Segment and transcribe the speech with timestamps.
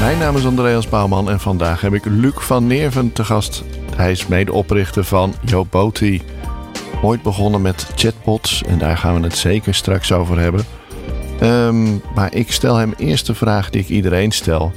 [0.00, 3.64] Mijn naam is Andreas Bouwman en vandaag heb ik Luc van Neerven te gast.
[3.96, 6.22] Hij is medeoprichter van Joboti.
[7.02, 10.64] Ooit begonnen met chatbots en daar gaan we het zeker straks over hebben.
[11.40, 14.72] Ehm, maar ik stel hem eerst de vraag die ik iedereen stel.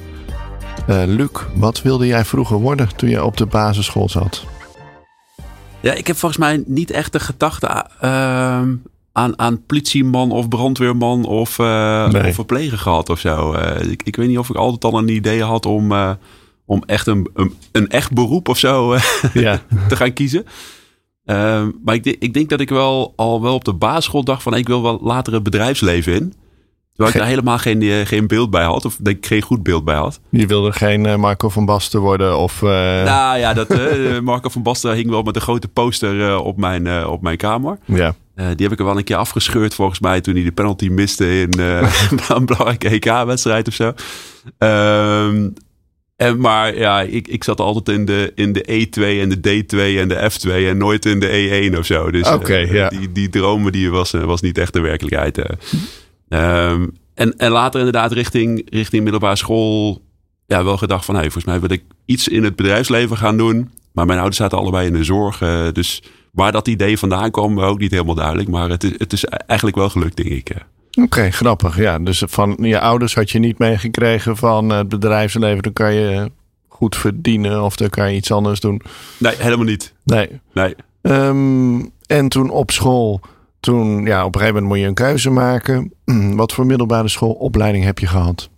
[0.90, 4.46] Uh, Luc, wat wilde jij vroeger worden toen je op de basisschool zat?
[5.80, 8.62] Ja, ik heb volgens mij niet echt de gedachte uh,
[9.14, 12.28] aan, aan politieman of brandweerman of, uh, nee.
[12.28, 13.54] of verpleger gehad of zo.
[13.54, 16.12] Uh, ik, ik weet niet of ik altijd al een idee had om, uh,
[16.66, 18.98] om echt een, een, een, echt beroep of zo
[19.34, 19.62] ja.
[19.90, 20.46] te gaan kiezen.
[21.26, 24.56] Ehm, maar ik, ik, denk dat ik wel al wel op de basisschool dacht van
[24.56, 26.34] ik wil wel later het bedrijfsleven in.
[26.94, 28.86] Terwijl ik daar helemaal geen, geen beeld bij had.
[28.86, 30.20] Of denk ik geen goed beeld bij had.
[30.30, 32.38] Je wilde geen Marco van Basten worden?
[32.38, 33.68] Of, Nou ja, dat,
[34.22, 37.78] Marco van Basten hing wel met een grote poster op, mijn, op mijn kamer.
[37.86, 38.16] Ja.
[38.36, 40.88] Uh, die heb ik er wel een keer afgescheurd volgens mij toen hij de penalty
[40.88, 43.94] miste in uh, een belangrijke EK-wedstrijd of zo.
[44.58, 45.54] Um,
[46.16, 50.00] en, maar ja, ik, ik zat altijd in de, in de E2 en de D2
[50.00, 52.12] en de F2 en nooit in de E1 of zo.
[52.12, 52.90] Dus okay, uh, ja.
[52.90, 55.38] die, die dromen die was, was niet echt de werkelijkheid.
[55.38, 60.02] Um, en, en later inderdaad richting, richting middelbare school
[60.48, 63.72] ja, wel gedacht van hey, volgens mij wil ik iets in het bedrijfsleven gaan doen.
[63.92, 65.38] Maar mijn ouders zaten allebei in de zorg.
[65.74, 66.02] dus
[66.34, 68.50] Waar dat idee vandaan kwam, ook niet helemaal duidelijk.
[68.50, 70.50] Maar het is, het is eigenlijk wel gelukt, denk ik.
[70.50, 71.78] Oké, okay, grappig.
[71.78, 75.64] Ja, dus van je ouders had je niet meegekregen van het bedrijfsleven.
[75.64, 76.32] Dan kan je
[76.68, 78.82] goed verdienen of dan kan je iets anders doen.
[79.18, 79.94] Nee, helemaal niet.
[80.04, 80.30] Nee.
[80.54, 80.76] nee.
[81.02, 83.22] Um, en toen op school,
[83.60, 85.94] toen ja, op een gegeven moment moet je een keuze maken.
[86.36, 88.50] Wat voor middelbare schoolopleiding heb je gehad?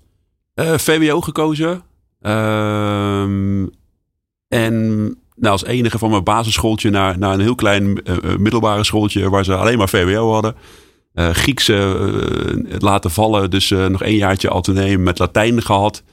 [0.55, 1.81] Uh, VWO gekozen.
[2.21, 3.21] Uh,
[4.47, 9.29] en nou, als enige van mijn basisschooltje naar, naar een heel klein uh, middelbare schooltje
[9.29, 10.55] waar ze alleen maar VWO hadden.
[11.13, 11.71] Uh, Grieks
[12.79, 16.03] laten vallen, dus nog één jaartje autoneem met Latijn gehad.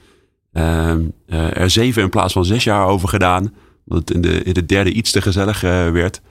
[0.53, 3.53] Ehm, er zeven in plaats van zes jaar over gedaan,
[3.87, 6.21] omdat het in de, in de derde iets te gezellig werd.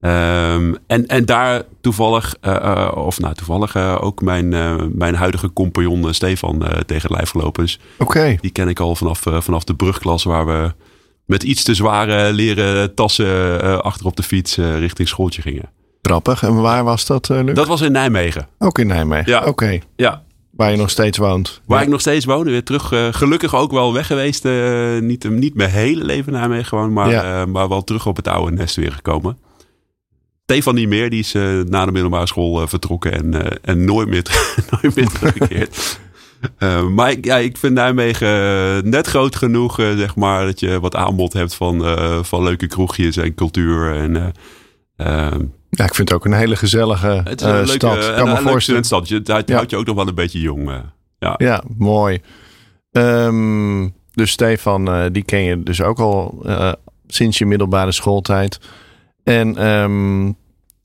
[0.00, 2.36] Um, en, en daar toevallig,
[2.94, 4.48] of nou toevallig ook mijn,
[4.98, 7.62] mijn huidige compagnon Stefan tegen lijf gelopen.
[7.64, 8.38] Dus okay.
[8.40, 10.72] die ken ik al vanaf, vanaf de brugklas waar we
[11.32, 15.70] met iets te zware leren tassen uh, achter op de fiets uh, richting schooltje gingen.
[16.02, 16.42] Grappig.
[16.42, 17.54] En waar was dat, Luc?
[17.54, 18.48] Dat was in Nijmegen.
[18.58, 19.32] Ook in Nijmegen?
[19.32, 19.38] Ja.
[19.38, 19.48] Oké.
[19.48, 19.82] Okay.
[19.96, 20.22] Ja.
[20.50, 21.60] Waar je nog steeds woont?
[21.66, 21.84] Waar ja.
[21.84, 22.44] ik nog steeds woon.
[22.44, 23.16] Weer terug.
[23.16, 24.44] gelukkig ook wel weg geweest.
[25.00, 26.92] niet, niet mijn hele leven naar Nijmegen gewoon.
[26.92, 27.46] Maar, ja.
[27.46, 29.38] maar wel terug op het oude nest weer gekomen.
[30.44, 31.10] Stefan niet meer.
[31.10, 31.32] Die is
[31.68, 33.12] na de middelbare school vertrokken.
[33.12, 34.22] En, en nooit meer,
[34.82, 35.98] nooit meer teruggekeerd.
[36.58, 40.80] Uh, maar ik, ja, ik vind Nijmegen net groot genoeg, uh, zeg maar, dat je
[40.80, 43.96] wat aanbod hebt van, uh, van leuke kroegjes en cultuur.
[43.96, 44.32] En,
[45.70, 48.14] ja, ik vind het ook een hele gezellige het is een leuke, stad.
[48.14, 48.84] Kan me voorstellen.
[48.84, 49.08] Stad.
[49.08, 49.42] Je, ja.
[49.46, 50.70] houdt je ook nog wel een beetje jong.
[51.18, 51.34] ja.
[51.36, 52.20] ja, mooi.
[52.90, 56.46] Um, dus Stefan, die ken je dus ook al
[57.06, 58.60] sinds je middelbare schooltijd.
[59.24, 60.36] En um,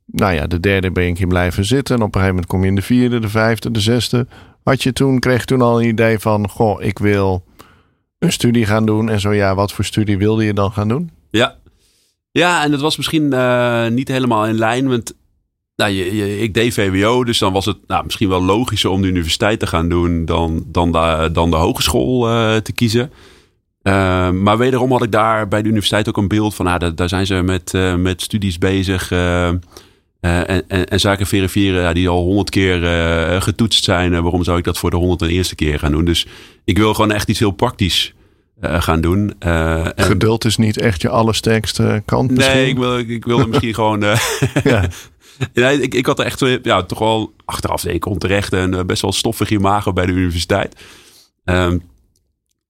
[0.06, 1.95] nou ja, de derde ben je een keer blijven zitten.
[1.95, 4.28] En op een gegeven moment kom je in de vierde, de vijfde, de zesde.
[4.67, 7.44] Had je toen, kreeg je toen al een idee van, goh, ik wil
[8.19, 9.09] een studie gaan doen.
[9.09, 11.09] En zo ja, wat voor studie wilde je dan gaan doen?
[11.29, 11.55] Ja,
[12.31, 14.88] ja en dat was misschien uh, niet helemaal in lijn.
[14.89, 15.16] Want
[15.75, 19.07] nou, je, ik deed VWO, dus dan was het nou, misschien wel logischer om de
[19.07, 23.11] universiteit te gaan doen dan, dan, de, dan de hogeschool uh, te kiezen.
[23.83, 26.95] Uh, maar wederom had ik daar bij de universiteit ook een beeld van, nou, daar,
[26.95, 29.09] daar zijn ze met, met studies bezig.
[30.22, 34.13] Uh, en, en, en, zaken verifiëren ja, die al honderd keer uh, getoetst zijn.
[34.13, 36.05] Uh, waarom zou ik dat voor de honderd en eerste keer gaan doen?
[36.05, 36.28] Dus
[36.63, 38.13] ik wil gewoon echt iets heel praktisch
[38.62, 39.33] gaan doen.
[39.39, 39.94] En...
[39.95, 42.56] Geduld is niet echt je allersterkste kant misschien?
[42.56, 44.00] Nee, ik wil, ik wilde misschien gewoon...
[44.63, 44.89] ja.
[45.53, 49.01] nee, ik, ik had er echt ja, toch wel achteraf denk ik onterecht en best
[49.01, 50.75] wel stoffig imago bij de universiteit.
[51.45, 51.81] Um,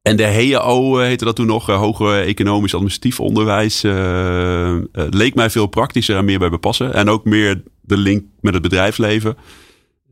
[0.07, 3.83] en de HEO heette dat toen nog, Hoger Economisch Administratief Onderwijs.
[3.83, 6.93] Uh, uh, leek mij veel praktischer en meer bij me passen.
[6.93, 9.37] En ook meer de link met het bedrijfsleven.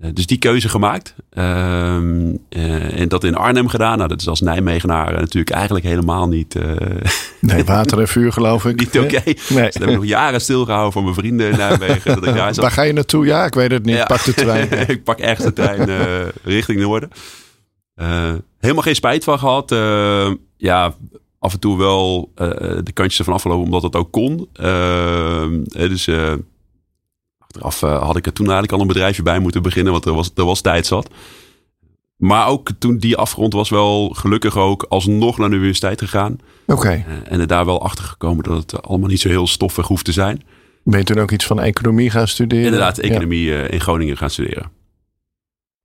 [0.01, 1.15] Uh, dus die keuze gemaakt.
[1.29, 3.97] Ehm, en dat in Arnhem gedaan.
[3.97, 6.55] Nou, dat is als Nijmegenaar natuurlijk eigenlijk helemaal niet...
[7.39, 8.79] nee, water en vuur geloof ik.
[8.79, 9.05] niet oké.
[9.05, 9.37] Okay.
[9.49, 9.63] Nee.
[9.63, 12.15] Dus dat heb ik nog jaren stilgehouden van mijn vrienden in Nijmegen.
[12.15, 13.25] dat ik daar, Waar ga je naartoe?
[13.25, 13.95] Ja, ik weet het niet.
[13.95, 14.05] Ja.
[14.05, 14.71] Pak de trein.
[14.87, 15.89] ik pak ergens de trein
[16.43, 17.09] richting Noorden.
[18.59, 19.69] Helemaal geen spijt van gehad.
[20.57, 20.95] ja,
[21.39, 22.31] af en toe wel
[22.83, 24.49] de kantjes ervan afgelopen omdat het ook kon.
[25.71, 26.09] dus
[27.37, 30.31] achteraf had ik er toen eigenlijk al een bedrijfje bij moeten beginnen, want er was,
[30.35, 31.09] er was tijd zat.
[32.15, 36.39] Maar ook toen die afgerond was, wel gelukkig ook alsnog naar de universiteit gegaan.
[36.65, 37.05] Oké.
[37.23, 40.11] En er daar wel achter gekomen dat het allemaal niet zo heel stoffig hoeft te
[40.11, 40.41] zijn.
[40.83, 42.65] Ben je toen ook iets van economie gaan studeren?
[42.65, 43.61] Inderdaad, economie ja.
[43.61, 44.71] in Groningen gaan studeren.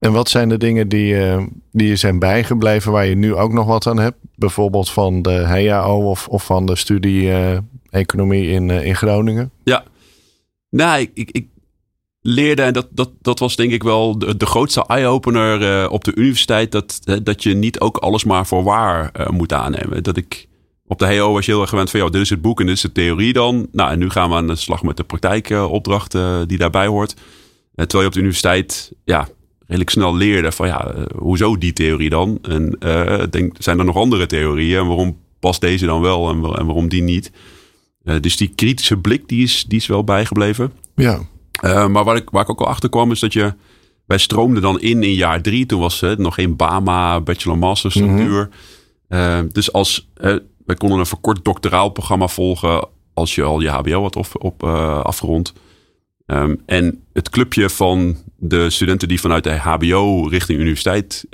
[0.01, 1.43] En wat zijn de dingen die, uh,
[1.73, 4.17] die je zijn bijgebleven waar je nu ook nog wat aan hebt?
[4.35, 7.59] Bijvoorbeeld van de HAO of, of van de studie uh,
[7.91, 9.51] economie in, in Groningen?
[9.65, 9.85] Ja,
[10.71, 11.47] nou, ik, ik,
[12.21, 16.15] leerde, en dat, dat, dat was denk ik wel de, de grootste eye-opener op de
[16.15, 20.03] universiteit, dat, dat je niet ook alles maar voor waar moet aannemen.
[20.03, 20.49] Dat ik
[20.87, 22.67] op de HO was je heel erg gewend van, ja, dit is het boek en
[22.67, 23.67] dit is de theorie dan.
[23.73, 26.13] Nou, en nu gaan we aan de slag met de praktijkopdracht
[26.47, 27.15] die daarbij hoort.
[27.75, 29.29] terwijl je op de universiteit, ja,
[29.71, 32.39] redelijk snel leerde van, ja, hoezo die theorie dan?
[32.43, 32.77] En
[33.31, 36.89] denk, zijn er nog andere theorieën en waarom past deze dan wel en, en waarom
[36.89, 37.31] die niet?
[38.21, 40.73] dus die kritische blik, die is, die is wel bijgebleven.
[40.95, 41.21] Ja.
[41.65, 43.55] Uh, maar waar ik, waar ik ook al achter kwam is dat je...
[44.07, 45.67] Wij stroomden dan in in jaar drie.
[45.67, 48.51] Toen was het nog geen BAMA, bachelor-master structuur.
[48.51, 48.53] Mm
[49.09, 49.45] -hmm.
[49.45, 50.09] uh, dus als...
[50.67, 52.89] Wij konden een verkort doctoraal programma volgen...
[53.15, 54.65] als je al je hbo had op, op
[55.05, 55.53] afgerond.
[56.31, 61.25] Um, en het clubje van de studenten die vanuit de hbo richting universiteit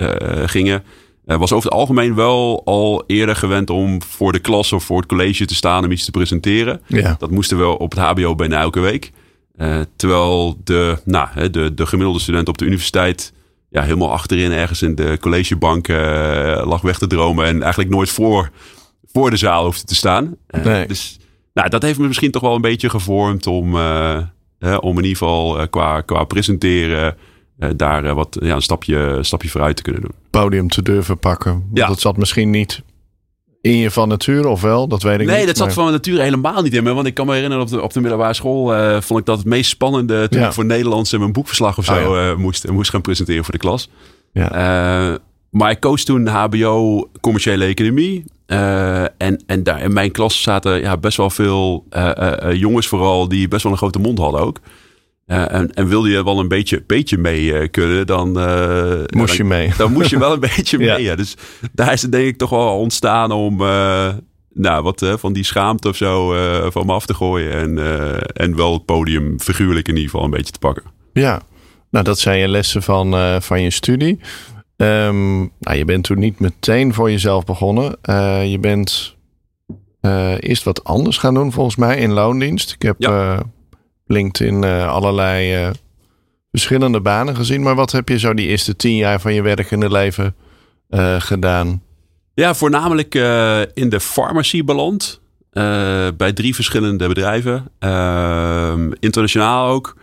[0.45, 0.83] gingen...
[1.25, 5.07] was over het algemeen wel al eerder gewend om voor de klas of voor het
[5.07, 6.81] college te staan om iets te presenteren.
[6.87, 7.15] Ja.
[7.19, 9.11] Dat moesten we op het hbo bijna elke week.
[9.57, 13.33] Uh, terwijl de, nou, de, de gemiddelde student op de universiteit
[13.69, 15.87] ja, helemaal achterin ergens in de collegebank
[16.63, 18.49] lag weg te dromen en eigenlijk nooit voor,
[19.11, 20.35] voor de zaal hoefde te staan.
[20.63, 20.87] Nee.
[20.87, 21.19] Dus
[21.53, 23.77] nou, dat heeft me misschien toch wel een beetje gevormd om,
[24.59, 27.15] om in ieder geval qua, qua presenteren
[27.75, 30.11] daar wat ja, een stapje, stapje vooruit te kunnen doen.
[30.29, 31.69] Podium te durven pakken.
[31.73, 31.87] Ja.
[31.87, 32.81] Dat zat misschien niet
[33.61, 34.87] in je van nature of wel?
[34.87, 35.47] Dat weet ik nee, niet.
[35.47, 36.93] dat zat maar- van nature helemaal niet in me.
[36.93, 39.37] Want ik kan me herinneren op de, op de middelbare school eh, vond ik dat
[39.37, 40.47] het meest spannende toen Ja.
[40.47, 42.29] ik voor Nederlands mijn boekverslag of zo Oh ja.
[42.31, 43.89] eh, moest, moest gaan presenteren voor de klas.
[44.33, 44.51] Ja.
[44.51, 45.15] Eh,
[45.49, 48.23] maar ik koos toen HBO commerciële economie.
[48.47, 52.87] Eh, en, en daar in mijn klas zaten ja, best wel veel eh, eh, jongens
[52.87, 54.59] vooral die best wel een grote mond hadden ook.
[55.25, 59.71] En, en wilde je wel een beetje, beetje mee kunnen, dan, Moest dan- je mee.
[59.77, 61.03] dan moest je wel een beetje mee.
[61.03, 61.15] Ja.
[61.15, 61.35] Dus
[61.73, 63.57] daar is het denk ik toch wel ontstaan om
[64.53, 66.33] nou, wat van die schaamte of zo
[66.71, 67.51] van me af te gooien.
[67.51, 67.77] En,
[68.33, 70.83] en wel het podium figuurlijk in ieder geval een beetje te pakken.
[71.13, 71.41] Ja,
[71.91, 74.19] nou dat zijn je lessen van, van je studie.
[74.77, 77.97] Ehm, nou, je bent toen niet meteen voor jezelf begonnen.
[78.01, 79.15] Eh, je bent
[80.01, 82.71] eh, eerst wat anders gaan doen volgens mij in loondienst.
[82.71, 83.33] Ik heb Ja.
[83.35, 83.39] eh,
[84.05, 85.71] LinkedIn allerlei
[86.51, 87.61] verschillende banen gezien.
[87.61, 90.35] Maar wat heb je zo die eerste tien jaar van je werkende leven
[91.17, 91.81] gedaan?
[92.33, 93.15] Ja, voornamelijk
[93.73, 95.21] in de farmacie beland.
[96.17, 97.65] Bij drie verschillende bedrijven.
[97.79, 99.95] Ehm, internationaal ook.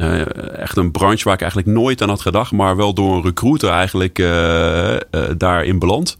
[0.00, 2.52] Eh, echt een branche waar ik eigenlijk nooit aan had gedacht.
[2.52, 4.96] Maar wel door een recruiter eigenlijk eh,
[5.36, 6.18] daarin beland.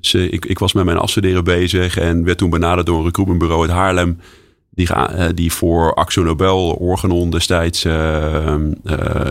[0.00, 1.98] Dus ik, ik was met mijn afstuderen bezig.
[1.98, 4.20] En werd toen benaderd door een recruitmentbureau uit Haarlem.
[4.76, 8.60] Die, eh, die voor Axo Nobel, Organon destijds eh, eh,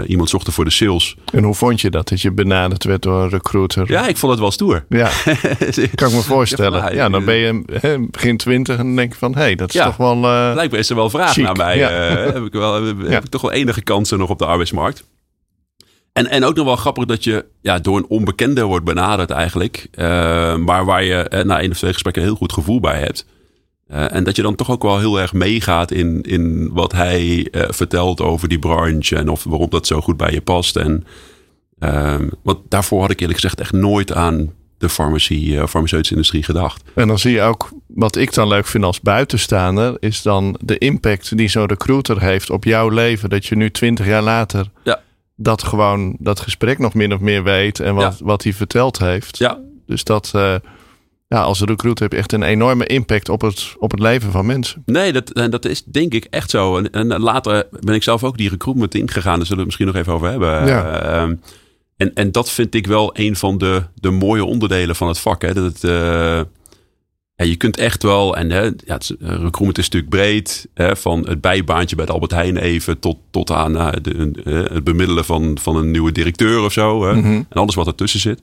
[0.08, 1.16] iemand zochten voor de sales.
[1.34, 2.08] En hoe vond je dat?
[2.08, 3.92] Dat je benaderd werd door een recruiter?
[3.92, 4.86] Ja, ik vond het wel stoer.
[4.90, 5.10] Ja,
[5.96, 6.82] kan ik me voorstellen.
[6.82, 9.34] Ja, Ja, dan ben je begin twintig en denk je van...
[9.34, 9.86] hé, hey, dat is Ja.
[9.86, 10.20] toch wel...
[10.54, 11.78] Blijkbaar is er wel vraag Chic, naar mij.
[11.78, 11.90] ja.
[11.90, 15.04] heb, ik wel, heb, ik toch wel enige kansen nog op de arbeidsmarkt.
[16.14, 19.88] En, en ook nog wel grappig dat je ja, door een onbekende wordt benaderd eigenlijk.
[20.66, 23.26] maar waar je eh, na één of twee gesprekken een heel goed gevoel bij hebt.
[23.88, 27.48] Eh, en dat je dan toch ook wel heel erg meegaat in, in wat hij
[27.52, 29.16] eh, vertelt over die branche.
[29.16, 30.76] En of, waarom dat zo goed bij je past.
[30.76, 31.04] En,
[31.80, 36.44] ehm, want daarvoor had ik eerlijk gezegd echt nooit aan de farmacie, eh, farmaceutische industrie
[36.44, 36.84] gedacht.
[36.94, 40.78] En dan zie je ook, wat ik dan leuk vind als buitenstaander, is dan de
[40.78, 43.30] impact die zo'n recruiter heeft op jouw leven.
[43.30, 45.02] Dat je nu twintig jaar later Ja.
[45.36, 49.38] dat gewoon, dat gesprek nog min of meer weet en wat, wat hij verteld heeft.
[49.38, 50.32] Ja, Dus dat,
[51.28, 54.46] ja, als recruiter heb je echt een enorme impact op het, op het leven van
[54.46, 54.82] mensen.
[54.86, 56.78] Nee, dat, en dat is denk ik echt zo.
[56.78, 59.38] En, en later ben ik zelf ook die recruitment ingegaan.
[59.38, 60.68] Daar zullen we het misschien nog even over hebben.
[60.68, 61.02] Ja.
[61.02, 61.36] Ehm,
[61.98, 65.42] en, en dat vind ik wel een van de, de mooie onderdelen van het vak.
[65.42, 65.54] Hè?
[65.54, 66.42] Dat het, eh,
[67.36, 70.68] je kunt echt wel, en hè, ja, het, eh, recruitment is natuurlijk breed.
[70.74, 74.76] Hè, van het bijbaantje bij de Albert Heijn even tot, tot aan eh, de, eh,
[74.76, 77.06] het bemiddelen van, van een nieuwe directeur of zo.
[77.06, 77.16] Hè?
[77.16, 77.28] Mhm.
[77.28, 78.42] En alles wat ertussen zit.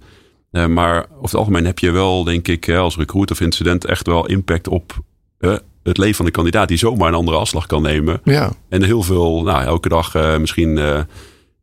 [0.52, 4.06] Eh, maar over het algemeen heb je wel, denk ik, als recruiter of incident echt
[4.06, 4.92] wel impact op
[5.38, 8.21] eh, het leven van de kandidaat die zomaar een andere afslag kan nemen.
[8.25, 11.06] Ja, En heel veel, nou, elke dag eh, misschien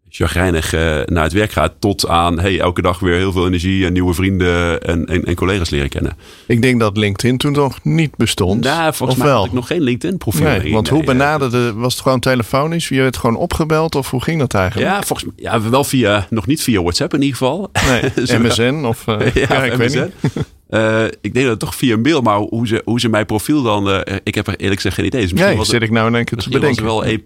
[0.10, 1.74] chagrijnig uh, naar het werk gaat.
[1.80, 5.36] Tot aan hey, elke dag weer heel veel energie en nieuwe vrienden en, en, en
[5.36, 6.18] collega's leren kennen.
[6.48, 8.64] Ik denk dat LinkedIn toen nog niet bestond.
[8.64, 10.44] Nou, volgens mij had ik nog geen LinkedIn profiel.
[10.44, 12.88] Nee, want hoe benaderde, was het gewoon telefonisch?
[12.88, 14.92] Je werd gewoon opgebeld of hoe ging dat eigenlijk?
[14.92, 17.72] Ja, volgens mij ja, wel via, nog niet via WhatsApp in ieder geval.
[17.88, 20.34] Nee, MSN of uh, ja, ja, ik weet niet.
[20.70, 23.26] Uh, ik denk dat het toch via een mail, maar hoe ze, hoe ze mijn
[23.26, 23.90] profiel dan...
[23.90, 25.22] Uh, ik heb er eerlijk gezegd geen idee.
[25.22, 26.86] Dus misschien nee, was zit ik nou in één keer te bedenken.
[26.86, 27.18] was wel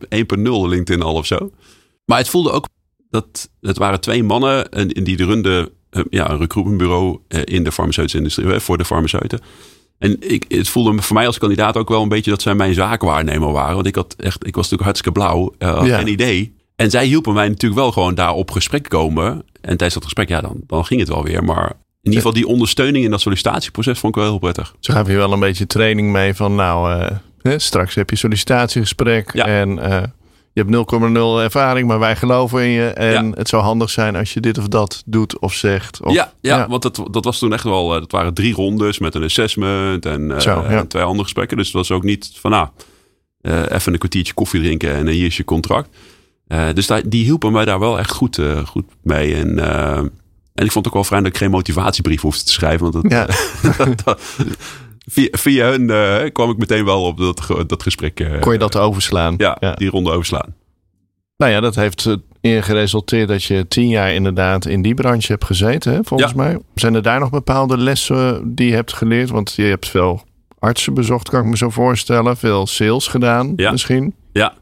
[0.66, 1.52] 1.0 LinkedIn al of zo.
[2.06, 2.68] Maar het voelde ook
[3.10, 8.18] dat het waren twee mannen en, die runden uh, ja, een recruitmentbureau in de farmaceutische
[8.18, 9.40] industrie, voor de farmaceuten.
[9.98, 12.74] En ik, het voelde voor mij als kandidaat ook wel een beetje dat zij mijn
[12.74, 13.76] zaakwaarnemer waren.
[13.76, 15.98] Want ik had echt, ik was natuurlijk hartstikke blauw, uh, ja.
[15.98, 16.56] geen idee.
[16.76, 19.32] En zij hielpen mij natuurlijk wel gewoon daar op gesprek komen.
[19.62, 21.44] En tijdens dat gesprek, ja, dan, dan ging het wel weer.
[21.44, 24.76] Maar in ieder geval die ondersteuning in dat sollicitatieproces vond ik wel heel prettig.
[24.80, 27.10] Ze gaven je wel een beetje training mee van nou, uh,
[27.42, 29.46] hè, straks heb je sollicitatiegesprek ja.
[29.46, 30.04] en uh,
[30.54, 30.92] je hebt
[31.38, 32.88] 0,0 ervaring, maar wij geloven in je.
[32.88, 33.32] En ja.
[33.36, 36.02] het zou handig zijn als je dit of dat doet of zegt.
[36.02, 39.00] Of, ja, ja, ja, want dat, dat was toen echt wel, dat waren drie rondes
[39.00, 41.58] met een assessment en, uh, Zo, en twee andere gesprekken.
[41.58, 42.68] Dus het was ook niet van nou,
[43.42, 45.90] even een kwartiertje koffie drinken en hier is je contract.
[46.74, 49.36] dus die hielpen mij daar wel echt goed, goed mee.
[49.36, 49.60] En
[50.54, 52.92] en ik vond het ook wel fijn dat ik geen motivatiebrief hoefde te schrijven.
[52.92, 53.26] Want dat, ja.
[54.04, 54.22] dat,
[55.06, 58.20] via, via hun uh, kwam ik meteen wel op dat, dat gesprek.
[58.20, 59.34] Uh, Kon je dat overslaan?
[59.38, 60.56] Ja, ja, die ronde overslaan.
[61.38, 65.46] Nou ja, dat heeft in geresulteerd dat je tien jaar inderdaad in die branche hebt
[65.46, 66.38] gezeten, hè, volgens ja.
[66.38, 66.60] mij.
[66.76, 69.30] Zijn er daar nog bepaalde lessen die je hebt geleerd?
[69.30, 70.24] Want je hebt veel
[70.60, 72.38] artsen bezocht, kan ik me zo voorstellen.
[72.38, 73.72] Veel sales gedaan ja.
[73.72, 74.16] misschien.
[74.32, 74.54] Ja,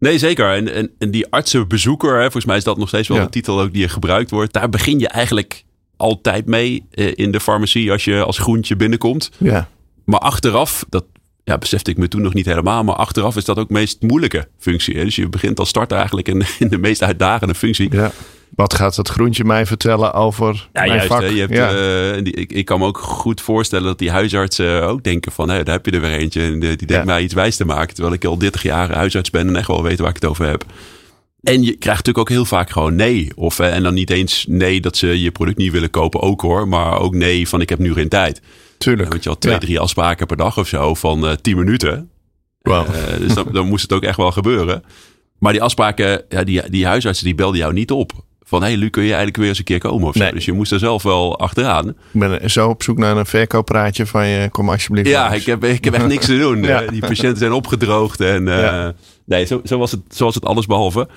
[0.00, 0.54] Nee, zeker.
[0.54, 3.22] En, en, en die artsenbezoeker, hè, volgens mij is dat nog steeds wel ja.
[3.22, 4.52] een titel ook die gebruikt wordt.
[4.52, 5.64] Daar begin je eigenlijk
[5.96, 9.30] altijd mee eh, in de farmacie als je als groentje binnenkomt.
[9.38, 9.68] Ja.
[10.10, 11.04] Maar achteraf, dat
[11.44, 12.84] ja, besefte ik me toen nog niet helemaal.
[12.84, 14.96] Maar achteraf is dat ook de meest moeilijke functie.
[14.96, 15.04] Hè?
[15.04, 17.94] Dus je begint als starter eigenlijk in, in de meest uitdagende functie.
[17.94, 18.12] Ja.
[18.54, 21.20] Wat gaat dat groentje mij vertellen over ja, mijn juist, vak?
[21.20, 21.72] Hè, je hebt, ja.
[22.16, 25.48] uh, die, ik, ik, kan me ook goed voorstellen dat die huisartsen ook denken van...
[25.48, 27.94] Hé, daar heb je er weer eentje en die denkt mij iets wijs te maken.
[27.94, 30.46] Terwijl ik al 30 jaar huisarts ben en echt wel weet waar ik het over
[30.46, 30.64] heb.
[31.42, 33.30] En je krijgt natuurlijk ook heel vaak gewoon nee.
[33.34, 36.68] Of, en dan niet eens nee dat ze je product niet willen kopen, ook hoor.
[36.68, 38.40] Maar ook nee van ik heb nu geen tijd.
[38.84, 39.08] Tuurlijk.
[39.08, 42.10] Want je had twee, drie afspraken per dag of zo van uh, 10 minuten.
[42.62, 42.86] Wow.
[43.18, 44.82] dus dan, dan moest het ook echt wel gebeuren.
[45.38, 48.12] Maar die afspraken, ja, die, die huisartsen die belden jou niet op
[48.50, 50.22] van hey Luc, kun je eigenlijk weer eens een keer komen of zo.
[50.22, 50.32] Nee.
[50.32, 51.88] Dus je moest er zelf wel achteraan.
[51.88, 55.08] Ik ben zo op zoek naar een verkooppraatje van je, kom alsjeblieft.
[55.08, 56.62] Ja, ik heb, ik heb echt niks te doen.
[56.72, 56.80] ja.
[56.80, 58.94] Die patiënten zijn opgedroogd en uh, ja.
[59.24, 61.08] nee, zo, zo, was het, zo was het alles behalve.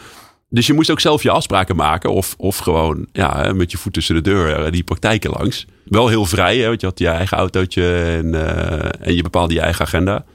[0.53, 3.93] Dus je moest ook zelf je afspraken maken of, of gewoon ja, met je voet
[3.93, 5.65] tussen de deur die praktijken langs.
[5.85, 9.53] Wel heel vrij, hè, want je had je eigen autootje en, uh, en je bepaalde
[9.53, 10.25] je eigen agenda.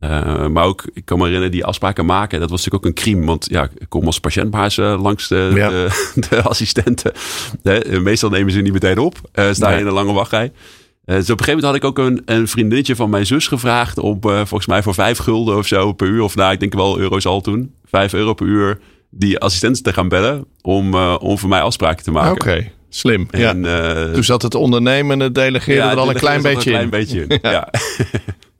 [0.00, 3.02] Uh, maar ook, ik kan me herinneren, die afspraken maken, dat was natuurlijk ook een
[3.02, 3.26] crime.
[3.26, 5.68] Want ja, ik kom als patiëntbaas uh, langs de, ja.
[5.68, 5.88] de,
[6.28, 7.12] de, assistenten.
[7.62, 9.14] De, meestal nemen ze niet meteen op.
[9.34, 9.80] Uh, sta je nee.
[9.80, 10.52] in een lange wachtrij.
[11.04, 13.98] dus op een gegeven moment had ik ook een, een vriendinnetje van mijn zus gevraagd.
[13.98, 16.22] Om volgens mij voor vijf gulden of zo per uur.
[16.22, 17.74] Of nou, ik denk wel euro's al toen.
[17.84, 18.78] Vijf euro per uur
[19.18, 20.44] die assistenten te gaan bellen.
[20.62, 22.32] Om, om voor mij afspraken te maken.
[22.32, 22.40] Oké.
[22.40, 22.72] Okay.
[22.88, 23.26] Slim.
[23.30, 24.12] En, ja.
[24.12, 26.80] toen zat het ondernemen, het delegeren ja, er al een klein beetje in.
[26.80, 27.38] Een klein beetje in.
[27.50, 27.68] ja.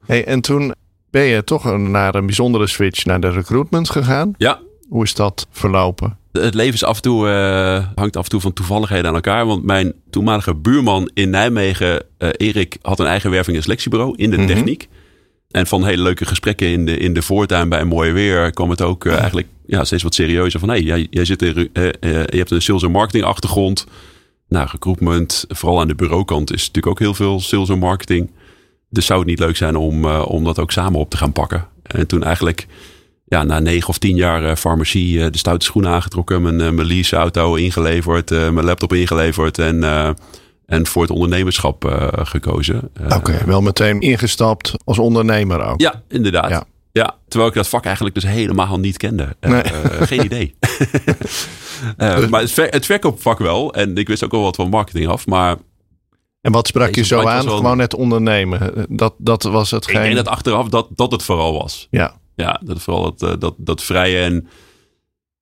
[0.07, 0.75] hey, en toen
[1.11, 4.35] ben je toch naar een bijzondere switch naar de recruitment gegaan.
[4.37, 4.61] Ja.
[4.89, 6.19] Hoe is dat verlopen?
[6.33, 9.47] Het leven is af en toe, uh, hangt af en toe van toevalligheden aan elkaar.
[9.47, 14.37] Want mijn toenmalige buurman in Nijmegen, Erik, had een eigen werving- en selectiebureau in de
[14.37, 14.55] mm -hmm.
[14.55, 14.89] techniek.
[15.51, 18.83] En van hele leuke gesprekken in de, in de voortuin bij mooi weer kwam het
[18.83, 20.61] ook uh, eigenlijk ja, steeds wat serieuzer.
[20.61, 23.87] Van hey, jij, jij zit in, je hebt een sales- en marketing achtergrond.
[24.49, 28.31] Nou, recruitment, vooral aan de bureaukant, is natuurlijk ook heel veel sales en marketing.
[28.91, 31.33] Dus zou het niet leuk zijn om, uh, om dat ook samen op te gaan
[31.33, 31.69] pakken.
[31.83, 32.67] En toen eigenlijk
[33.25, 36.43] ja, na negen of tien jaar uh, farmacie uh, de stoute schoenen aangetrokken.
[36.43, 39.81] Mijn, mijn leaseauto ingeleverd, mijn laptop ingeleverd en,
[40.67, 42.91] en voor het ondernemerschap gekozen.
[43.05, 45.81] Oké, okay, wel meteen ingestapt als ondernemer ook.
[45.81, 46.51] Ja, inderdaad.
[46.51, 46.65] Ja.
[46.93, 49.37] Ja, terwijl ik dat vak eigenlijk dus helemaal niet kende.
[49.41, 49.63] Nee.
[50.01, 50.55] geen idee.
[52.31, 53.75] maar het, ver, het verkoopvak wel.
[53.75, 55.27] En ik wist ook wel wat van marketing af.
[55.27, 55.57] Maar
[56.47, 57.49] en wat sprak je zo aan?
[57.49, 58.87] Gewoon net ondernemen.
[58.89, 59.89] Dat, dat was het.
[59.89, 61.87] Ik denk dat achteraf dat, dat het vooral was.
[61.91, 62.15] Ja.
[62.35, 64.49] Ja, dat vooral het, dat, dat vrije en...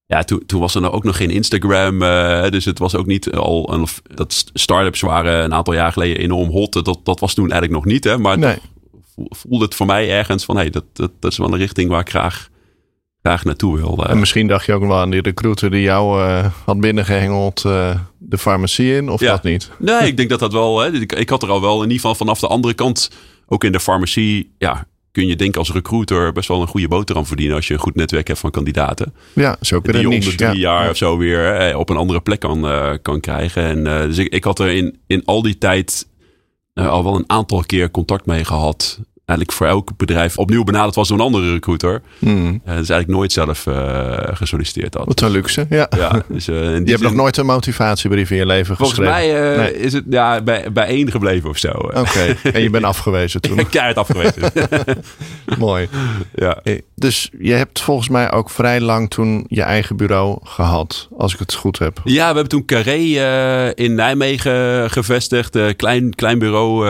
[0.07, 2.03] Ja, toen, toen was er ook nog geen Instagram.
[2.03, 3.73] Uh, dus het was ook niet al...
[3.73, 6.73] Een, dat start-ups waren een aantal jaar geleden enorm hot.
[6.73, 8.05] Dat, dat was toen eigenlijk nog niet.
[8.05, 8.57] Hè, maar nee.
[9.17, 10.57] voelde het voor mij ergens van...
[10.57, 12.49] Hey, dat, dat, dat is wel een richting waar ik graag
[13.25, 14.07] graag naartoe wilde.
[14.07, 17.97] En misschien dacht je ook wel aan die recruiter die jou uh, had binnengehengeld uh,
[18.19, 19.31] de farmacie in, of ja.
[19.31, 19.71] dat niet?
[19.79, 20.81] Nee, ik denk dat dat wel.
[20.81, 23.11] Hè, ik, ik, had er al wel in ieder geval vanaf de andere kant,
[23.47, 27.27] ook in de farmacie, ja, kun je denk als recruiter best wel een goede boterham
[27.27, 29.15] verdienen als je een goed netwerk hebt van kandidaten.
[29.33, 30.53] Ja, zo Die je om de drie ja.
[30.53, 33.63] jaar of zo weer eh, op een andere plek kan, eh, kan krijgen.
[33.63, 36.07] En, eh, dus ik, ik had er in, in al die tijd
[36.75, 39.01] al wel een aantal keer contact mee gehad.
[39.27, 42.03] Eigenlijk voor elk bedrijf opnieuw benaderd was door een andere recruiter.
[42.19, 42.47] Hmm.
[42.47, 45.07] Eh, dus eigenlijk nooit zelf eh, gesolliciteerd had.
[45.07, 45.67] Wat een luxe.
[45.71, 45.87] Ja.
[45.97, 49.29] Ja, dus, eh, Je hebt nog nooit een motivatiebrief in je leven Volgens geschreven.
[49.33, 49.79] mij eh, Nee.
[49.79, 51.69] is het ja, bij, bij één gebleven of zo.
[51.71, 53.69] Oké, en je bent afgewezen toen.
[53.71, 54.43] Keihard afgewezen.
[55.59, 55.89] Mooi.
[56.35, 56.63] ja.
[56.95, 61.39] Dus je hebt volgens mij ook vrij lang toen je eigen bureau gehad, als ik
[61.39, 62.01] het goed heb.
[62.05, 65.59] Ja, we hebben toen Carré in Nijmegen gevestigd.
[65.77, 66.87] Klein, klein bureau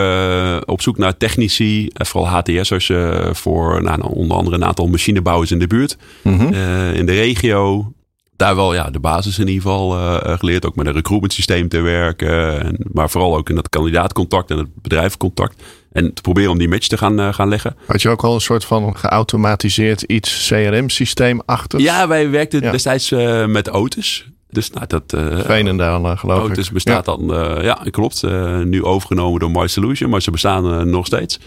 [0.65, 1.89] op zoek naar technici.
[1.89, 5.97] eh, HTS'ers eh, voor nou, onder andere een aantal machinebouwers in de buurt.
[6.23, 6.53] Mhm.
[6.53, 7.93] eh, in de regio.
[8.37, 10.67] Daar wel ja, de basis in ieder geval eh, geleerd.
[10.67, 12.63] Ook met een recruitment systeem te werken.
[12.65, 15.63] En, maar vooral ook in dat kandidaatcontact en het bedrijfcontact.
[15.93, 17.77] En te proberen om die match te gaan, gaan leggen.
[17.87, 21.81] Had je ook al een soort van geautomatiseerd iets CRM-systeem achter?
[21.81, 22.71] Ja, wij werkten Ja.
[22.71, 23.11] destijds
[23.47, 24.29] met Otis.
[24.51, 25.17] Dus nou, dat...
[25.47, 26.51] Veenendaal, eh, geloof ik.
[26.51, 27.25] Otis bestaat dan,
[27.63, 28.23] ja, klopt.
[28.65, 31.39] nu overgenomen door My Solution, maar ze bestaan nog steeds.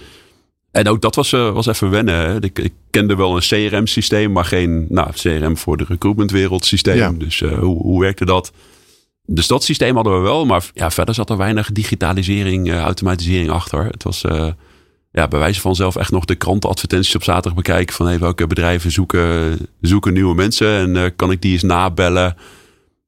[0.71, 2.41] En ook dat was, eh, was even wennen.
[2.41, 6.97] Ik, ik kende wel een CRM-systeem, maar geen nou, CRM voor de recruitmentwereld systeem.
[6.97, 7.11] Ja.
[7.11, 8.51] Dus eh, hoe, hoe werkte dat?
[9.25, 13.49] Dus dat systeem hadden we wel, maar ja, verder zat er weinig digitalisering, eh, automatisering
[13.49, 13.85] achter.
[13.85, 14.21] Het was
[15.11, 18.47] ja, bij wijze van zelf echt nog de krantenadvertenties op zaterdag bekijken van hey, welke
[18.47, 22.35] bedrijven zoeken, zoeken nieuwe mensen en kan ik die eens nabellen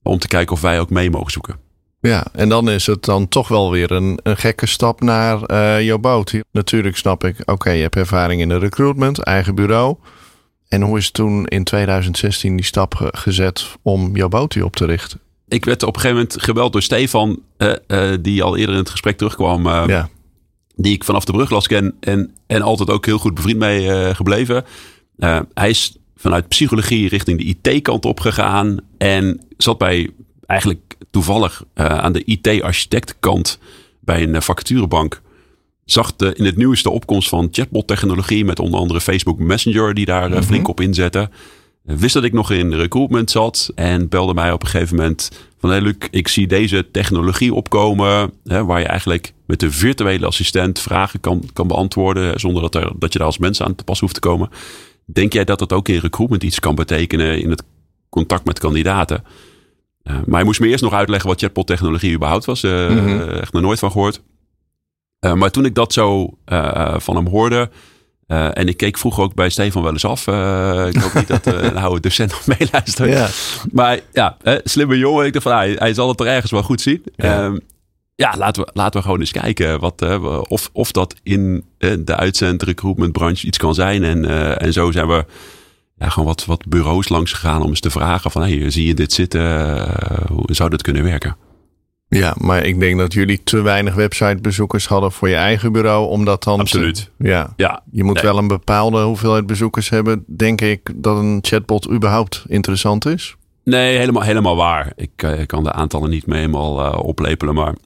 [0.03, 1.68] om te kijken of wij ook mee mogen zoeken.
[2.01, 5.81] Ja, en dan is het dan toch wel weer een, een gekke stap naar eh
[5.85, 6.33] jouw boot.
[6.51, 9.95] Natuurlijk snap ik, oké, je hebt ervaring in de recruitment, eigen bureau.
[10.67, 14.85] En hoe is toen in 2016 die stap ge- gezet om jouw boot op te
[14.85, 15.19] richten?
[15.47, 18.79] Ik werd op een gegeven moment gebeld door Stefan, eh, eh, die al eerder in
[18.81, 19.67] het gesprek terugkwam.
[19.87, 20.09] ja,
[20.75, 24.65] Die ik vanaf de bruglas ken en, en altijd ook heel goed bevriend mee gebleven.
[25.53, 28.77] Hij is vanuit psychologie richting de IT-kant opgegaan.
[28.97, 30.09] En zat bij
[30.49, 33.59] eigenlijk toevallig eh, aan de IT-architectenkant
[33.99, 35.21] bij een eh, vacaturebank.
[35.85, 40.05] Zag de, in het nieuws de opkomst van chatbot-technologie met onder andere Facebook Messenger, die
[40.05, 41.29] daar eh, flink op inzette.
[41.85, 45.31] Eh, Wist dat ik nog in recruitment zat en belde mij op een gegeven moment
[45.59, 50.25] van hey Luc, ik zie deze technologie opkomen hè, waar je eigenlijk met de virtuele
[50.25, 53.83] assistent vragen kan, kan beantwoorden zonder dat, er, dat je daar als mens aan te
[53.83, 54.49] pas hoeft te komen.
[55.05, 57.63] Denk jij dat dat ook in recruitment iets kan betekenen in het
[58.09, 59.23] contact met kandidaten?
[60.09, 62.61] Eh, maar hij moest me eerst nog uitleggen wat chatbot technologie überhaupt was.
[62.61, 63.29] Mhm.
[63.29, 64.21] Echt nog nooit van gehoord.
[65.19, 66.37] Eh, maar toen ik dat zo
[66.97, 67.69] van hem hoorde.
[68.27, 70.27] en ik keek vroeger ook bij Stefan wel eens af.
[70.87, 73.09] ik hoop niet dat een oude docent nog meeluistert.
[73.09, 73.27] ja.
[73.71, 75.25] Maar ja, slimme jongen.
[75.25, 77.03] Ik dacht van, hij, hij zal het er ergens wel goed zien.
[77.15, 77.43] Ja.
[77.43, 77.59] Ja,
[78.15, 82.63] ja laten, we, laten we gewoon eens kijken wat, of, of dat in de uitzend
[82.63, 84.03] recruitment branche iets kan zijn.
[84.03, 84.25] En,
[84.59, 85.25] en zo zijn we
[85.99, 88.93] ja, gewoon wat, wat bureaus langs gegaan om eens te vragen van, hey, zie je
[88.93, 89.41] dit zitten?
[89.41, 91.35] Eh, hoe zou dat kunnen werken?
[92.11, 96.07] ja, maar ik denk dat jullie te weinig websitebezoekers hadden voor je eigen bureau.
[96.09, 97.11] Om dat dan te- Absoluut.
[97.17, 98.23] ja, Ja, je moet Nee.
[98.23, 100.23] wel een bepaalde hoeveelheid bezoekers hebben.
[100.27, 103.35] Denk ik dat een chatbot überhaupt interessant is.
[103.63, 104.91] Nee, helemaal, helemaal waar.
[104.95, 107.53] Ik eh, kan de aantallen niet meer helemaal eh, oplepelen.
[107.53, 107.77] Maar op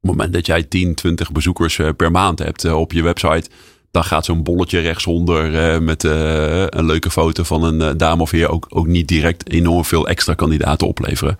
[0.00, 3.50] het moment dat jij 10, 20 bezoekers per maand hebt op je website.
[3.90, 8.22] Dan gaat zo'n bolletje rechtsonder eh, met eh, een leuke foto van een eh, dame
[8.22, 11.38] of heer ook, ook niet direct enorm veel extra kandidaten opleveren.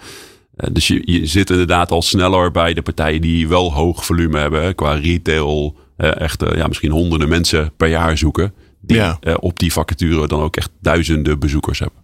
[0.73, 4.63] Dus je, je zit inderdaad al sneller bij de partijen die wel hoog volume hebben.
[4.63, 8.53] hè, Qua retail echt ja, misschien honderden mensen per jaar zoeken.
[8.81, 9.19] Die Ja.
[9.41, 11.99] op die vacature dan ook echt duizenden bezoekers hebben.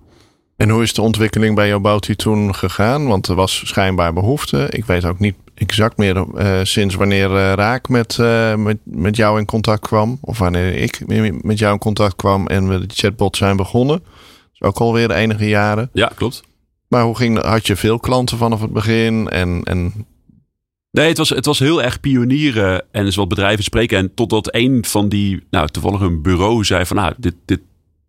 [0.57, 3.07] En hoe is de ontwikkeling bij jouw Boutie toen gegaan?
[3.07, 4.67] Want er was schijnbaar behoefte.
[4.71, 9.17] Ik weet ook niet exact meer eh, sinds wanneer eh, Raak met, eh, met, met
[9.17, 10.19] jou in contact kwam.
[10.21, 11.03] Of wanneer ik
[11.43, 13.99] met jou in contact kwam en we de chatbot zijn begonnen.
[13.99, 15.91] Dat is ook alweer enige jaren.
[15.93, 16.43] Ja, klopt.
[16.89, 19.29] Maar hoe ging, had je veel klanten vanaf het begin?
[19.29, 20.07] En, en
[20.91, 23.99] Nee, het was, het was heel erg pionieren en eens wat bedrijven spreken.
[23.99, 27.61] En totdat een van die, nou toevallig een bureau zei van, nou, dit, dit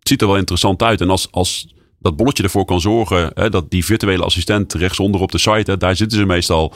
[0.02, 1.00] ziet er wel interessant uit.
[1.00, 5.32] En als, als dat bolletje ervoor kan zorgen, hè, dat die virtuele assistent rechtsonder op
[5.32, 6.74] de site, hè, daar zitten ze meestal,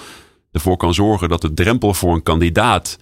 [0.52, 2.98] ervoor kan zorgen dat de drempel voor een kandidaat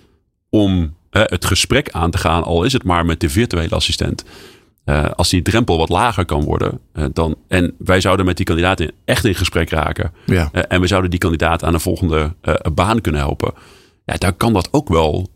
[0.50, 4.24] om hè, het gesprek aan te gaan, al is het maar met de virtuele assistent.
[4.84, 8.46] eh, als die drempel wat lager kan worden, eh, dan, en wij zouden met die
[8.46, 11.80] kandidaat in- echt in gesprek raken, ja, eh, en we zouden die kandidaat aan een
[11.80, 12.34] volgende
[12.74, 13.52] baan kunnen helpen.
[14.04, 15.28] Ja, daar kan dat ook wel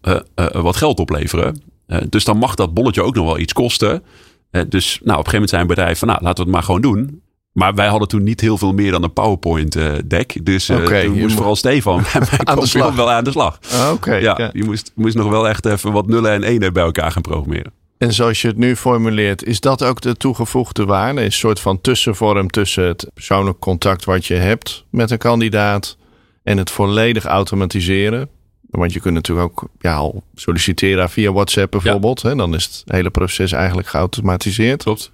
[0.53, 1.63] wat geld opleveren.
[2.09, 4.03] Dus dan mag dat bolletje ook nog wel iets kosten.
[4.51, 6.63] Dus nou, op een gegeven moment zei een bedrijf van nou, laten we het maar
[6.63, 7.23] gewoon doen.
[7.55, 10.45] Maar wij hadden toen niet heel veel meer dan een PowerPoint-deck.
[10.47, 12.03] dus eh, Oké, toen je moest mo- vooral Stefan
[12.45, 12.95] Aan de slag.
[12.95, 13.59] wel aan de slag.
[13.73, 14.15] Ah, oké.
[14.15, 14.51] Ja, ja.
[14.53, 17.73] je moest, moest nog wel echt even wat nullen en enen bij elkaar gaan programmeren.
[17.99, 21.25] En zoals je het nu formuleert, is dat ook de toegevoegde waarde?
[21.25, 25.97] Een soort van tussenvorm tussen het persoonlijk contact wat je hebt met een kandidaat
[26.43, 28.29] en het volledig automatiseren.
[28.71, 32.23] Want je kunt natuurlijk ook ja, al solliciteren via WhatsApp bijvoorbeeld.
[32.23, 32.35] Hè?
[32.35, 34.83] Dan is het hele proces eigenlijk geautomatiseerd.
[34.83, 35.13] Klopt.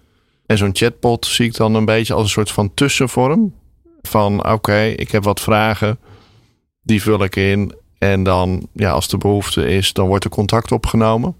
[0.51, 3.55] En zo'n chatbot zie ik dan een beetje als een soort van tussenvorm.
[4.03, 5.99] Van oké, ik heb wat vragen,
[6.83, 7.75] die vul ik in.
[7.99, 11.35] En dan, ja, als de behoefte is, dan wordt er contact opgenomen.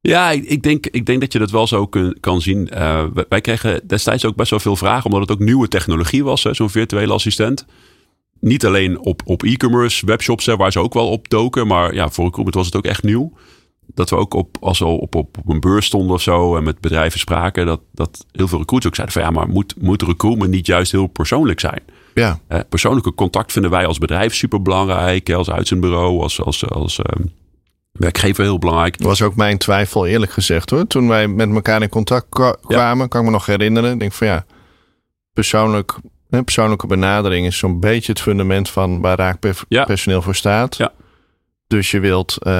[0.00, 2.68] Ja, ik, denk, ik denk dat je dat wel zo kun, kan zien.
[2.74, 6.42] Uh, wij kregen destijds ook best wel veel vragen, omdat het ook nieuwe technologie was,
[6.42, 7.66] zo'n virtuele assistent.
[8.40, 12.10] Niet alleen op, op e-commerce webshops, hè, waar ze ook wel op doken, maar ja,
[12.10, 13.32] voor recruitment was het ook echt nieuw.
[13.94, 16.64] Dat we ook op, als we op, op, op een beurs stonden of zo en
[16.64, 20.02] met bedrijven spraken, dat, dat heel veel recruiters ook zeiden van ja, maar moet, moet
[20.02, 21.82] recruitment niet juist heel persoonlijk zijn?
[22.14, 22.40] Ja.
[22.68, 27.26] Persoonlijke contact vinden wij als bedrijf super belangrijk, als uitzendbureau, als, als, als uh,
[27.92, 28.98] werkgever heel belangrijk.
[28.98, 30.86] Dat was ook mijn twijfel, eerlijk gezegd hoor.
[30.86, 32.26] Toen wij met elkaar in contact
[32.66, 33.92] kwamen, kan ik me nog herinneren.
[33.92, 34.44] Ik denk van ja,
[35.32, 35.94] persoonlijk,
[36.28, 40.24] persoonlijke benadering is zo'n beetje het fundament van waar raakpersoneel ja.
[40.24, 40.76] voor staat.
[40.76, 40.92] Ja.
[41.72, 42.52] Dus je wilt, uh,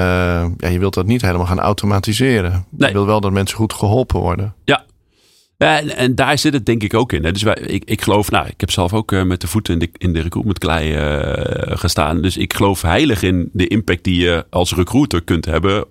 [0.57, 2.66] ja, je wilt dat niet helemaal gaan automatiseren.
[2.70, 2.88] Nee.
[2.88, 4.55] Je wil wel dat mensen goed geholpen worden.
[4.64, 4.85] Ja,
[5.57, 7.25] en, en, daar zit het denk ik ook in.
[7.25, 7.33] Hè.
[7.33, 9.79] Dus wij, ik, ik geloof, nou, ik heb zelf ook uh, met de voeten in
[9.79, 12.22] de, in de recruitment klei uh, gestaan.
[12.22, 15.85] Dus ik geloof heilig in de impact die je als recruiter kunt hebben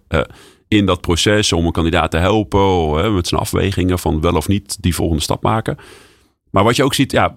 [0.67, 4.77] in dat proces om een kandidaat te helpen met zijn afwegingen van wel of niet
[4.79, 5.77] die volgende stap maken.
[6.51, 7.33] Maar wat je ook ziet, ja,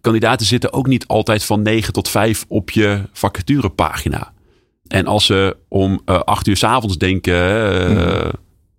[0.00, 4.32] kandidaten zitten ook niet altijd van 9 tot 5 op je vacaturepagina.
[4.92, 7.92] En als ze om 8 uur s avonds denken.
[7.92, 8.30] Mm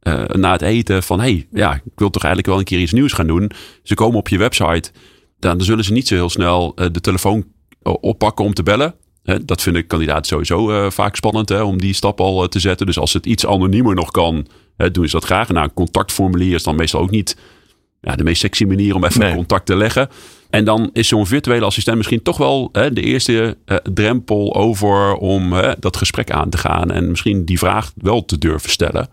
[0.03, 2.91] uh, na het eten van hey, ja, ik wil toch eigenlijk wel een keer iets
[2.91, 3.51] nieuws gaan doen.
[3.83, 4.91] Ze komen op je website,
[5.39, 7.45] dan, zullen ze niet zo heel snel de telefoon
[7.81, 8.95] oppakken om te bellen.
[9.41, 12.85] Dat vinden kandidaten sowieso vaak spannend hè, om die stap al te zetten.
[12.85, 14.47] Dus als het iets anoniemer nog kan,
[14.91, 15.49] doen ze dat graag.
[15.49, 17.37] Nou, een contactformulier is dan meestal ook niet
[18.01, 19.35] ja, de meest sexy manier om even nee.
[19.35, 20.09] contact te leggen.
[20.51, 25.13] En dan is zo'n virtuele assistent misschien toch wel hè, de eerste uh, drempel over
[25.15, 26.91] om hè, dat gesprek aan te gaan.
[26.91, 29.09] En misschien die vraag wel te durven stellen.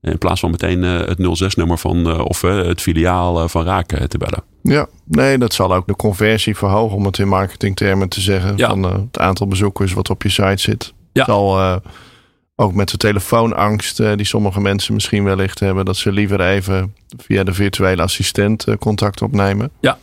[0.00, 1.18] In plaats van meteen uh, het
[1.52, 4.42] 06-nummer van uh, of uh, het filiaal van Raak te bellen.
[4.62, 8.56] Ja, nee, dat zal ook de conversie verhogen, om het in marketingtermen te zeggen.
[8.56, 8.68] Ja.
[8.68, 10.92] Van het aantal bezoekers wat op je site zit.
[11.12, 11.24] Ja.
[11.24, 11.80] Zal
[12.56, 17.44] ook met de telefoonangst die sommige mensen misschien wellicht hebben, dat ze liever even via
[17.44, 19.70] de virtuele assistent contact opnemen.
[19.80, 19.98] Ja.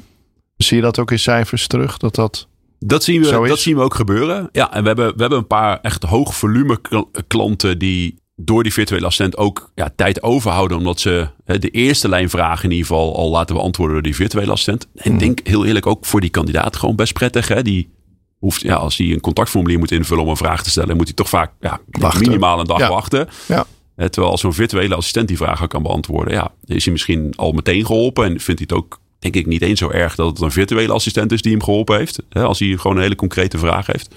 [0.64, 1.98] Zie je dat ook in cijfers terug?
[1.98, 2.48] Dat dat
[2.80, 4.50] dat zien, we, dat zien we ook gebeuren.
[4.52, 6.80] Ja, en we hebben, we hebben een paar echt hoog volume
[7.28, 10.78] klanten die door die virtuele assistent ook ja, tijd overhouden.
[10.78, 14.16] Omdat ze hè, de eerste lijn vragen in ieder geval al laten beantwoorden door die
[14.16, 14.88] virtuele assistent.
[14.96, 17.48] En ik denk heel eerlijk ook voor die kandidaat gewoon best prettig.
[17.48, 17.62] Hè?
[17.62, 17.90] Die
[18.38, 21.16] hoeft, ja, als hij een contactformulier moet invullen om een vraag te stellen, moet hij
[21.16, 21.80] toch vaak ja,
[22.20, 22.90] minimaal een dag ja.
[22.90, 23.28] wachten.
[23.48, 23.66] Ja.
[23.96, 27.86] Terwijl als zo'n virtuele assistent die vragen kan beantwoorden, ja, is hij misschien al meteen
[27.86, 28.26] geholpen.
[28.26, 30.94] En vindt hij het ook, denk ik, niet eens zo erg dat het een virtuele
[30.94, 32.22] assistent is die hem geholpen heeft.
[32.30, 32.44] Hè?
[32.44, 34.16] Als hij gewoon een hele concrete vraag heeft.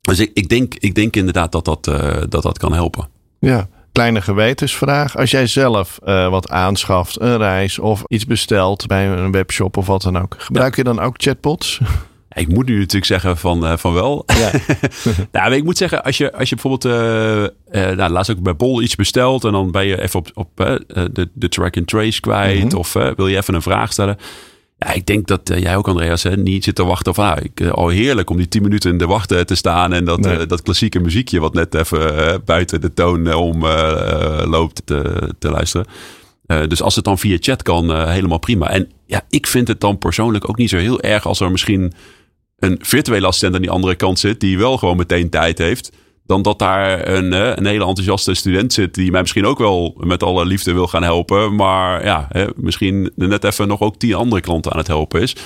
[0.00, 3.08] Dus ik, ik, denk, ik denk inderdaad dat dat, uh, dat dat kan helpen.
[3.38, 5.16] Ja, kleine gewetensvraag.
[5.16, 9.86] Als jij zelf uh, wat aanschaft, een reis of iets bestelt bij een webshop of
[9.86, 10.34] wat dan ook.
[10.38, 10.82] Gebruik ja.
[10.82, 11.80] je dan ook chatbots?
[12.36, 14.24] Ik moet nu natuurlijk zeggen van, uh, van wel.
[14.26, 14.50] Ja.
[15.40, 18.56] nou, ik moet zeggen, als je, als je bijvoorbeeld, uh, uh, nou, laatst ook bij
[18.56, 20.80] Bol iets bestelt en dan ben je even op, op
[21.12, 22.78] de, de track and trace kwijt mm -hmm.
[22.78, 24.16] of wil je even een vraag stellen.
[24.78, 27.76] Ja, ik denk dat jij ook, Andreas, hè, niet zit te wachten van, ah, ik,
[27.76, 30.46] oh heerlijk om die tien minuten in de wacht te staan en dat, nee.
[30.46, 33.66] dat klassieke muziekje wat net even buiten de toon om
[34.44, 35.86] loopt te, te luisteren.
[36.46, 38.70] dus als het dan via chat kan, helemaal prima.
[38.70, 41.92] En ja, ik vind het dan persoonlijk ook niet zo heel erg als er misschien
[42.56, 45.92] een virtuele assistent aan die andere kant zit, die wel gewoon meteen tijd heeft
[46.26, 50.22] dan dat daar een, een hele enthousiaste student zit die mij misschien ook wel met
[50.22, 51.54] alle liefde wil gaan helpen.
[51.54, 55.36] Maar ja, misschien net even nog ook tien andere klanten aan het helpen is.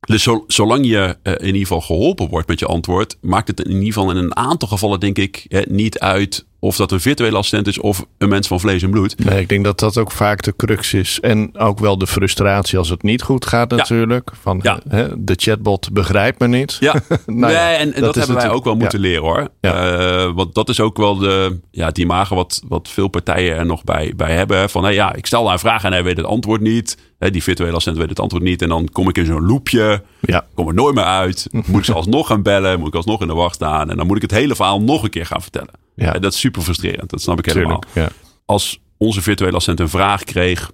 [0.00, 3.86] Dus zolang je in ieder geval geholpen wordt met je antwoord, maakt het in ieder
[3.86, 7.78] geval in een aantal gevallen, denk ik, niet uit of dat een virtuele assistent is
[7.78, 9.24] of een mens van vlees en bloed.
[9.24, 11.20] Nee, ik denk dat dat ook vaak de crux is.
[11.20, 14.30] En ook wel de frustratie als het niet goed gaat natuurlijk.
[14.32, 14.38] Ja.
[14.42, 14.80] Van ja.
[14.88, 16.76] hè, de chatbot begrijpt me niet.
[16.80, 16.92] Ja,
[17.26, 19.48] nou nee, en, en dat, dat hebben wij ook wel moeten leren hoor.
[19.60, 23.66] Uh, want dat is ook wel de, ja, die imago wat, wat veel partijen er
[23.66, 24.70] nog bij, bij hebben.
[24.70, 26.96] Van hey, ja, ik stel daar een vraag en hij weet het antwoord niet.
[27.18, 28.62] Hè, die virtuele assistent weet het antwoord niet.
[28.62, 30.02] En dan kom ik in zo'n loopje.
[30.20, 30.46] Ja.
[30.54, 31.46] Kom er nooit meer uit.
[31.66, 32.78] Moet ik ze alsnog gaan bellen.
[32.78, 33.90] Moet ik alsnog in de wacht staan.
[33.90, 35.81] En dan moet ik het hele verhaal nog een keer gaan vertellen.
[36.02, 36.12] Ja.
[36.12, 37.10] dat is super frustrerend.
[37.10, 37.78] Dat snap ik helemaal.
[37.92, 38.36] Tuurlijk, ja.
[38.44, 40.70] Als onze virtuele assistent een vraag kreeg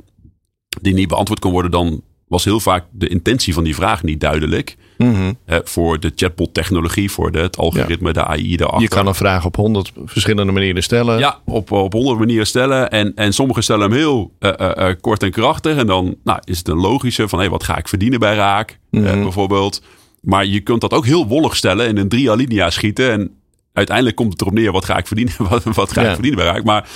[0.81, 4.21] die niet beantwoord kon worden, dan was heel vaak de intentie van die vraag niet
[4.21, 4.77] duidelijk.
[4.99, 5.33] Mhm.
[5.65, 8.81] Voor de chatbot-technologie, voor de, het algoritme, de AI erachter.
[8.81, 11.19] Je kan een vraag op honderd verschillende manieren stellen.
[11.19, 12.91] Ja, op, op honderd manieren stellen.
[12.91, 15.77] En, en sommigen stellen hem heel eh, eh, eh, kort en krachtig.
[15.77, 18.79] En dan nou, is het een logische van, hé, wat ga ik verdienen bij Raak?
[18.91, 19.23] eh, Mhm.
[19.23, 19.83] bijvoorbeeld.
[20.21, 23.11] Maar je kunt dat ook heel wollig stellen en in drie alinea schieten.
[23.13, 23.31] En
[23.79, 25.35] uiteindelijk komt het erop neer, wat ga ik verdienen?
[25.51, 26.07] Wat, wat ga Ja.
[26.09, 26.65] ik verdienen bij Raak?
[26.65, 26.89] Maar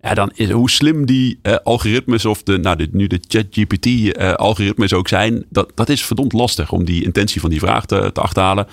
[0.00, 4.92] ja, dan is, hoe slim die eh, algoritmes of de, nou, de, nu de ChatGPT-algoritmes
[4.92, 8.20] ook zijn, dat, dat is verdomd lastig om die intentie van die vraag te, te
[8.20, 8.66] achterhalen.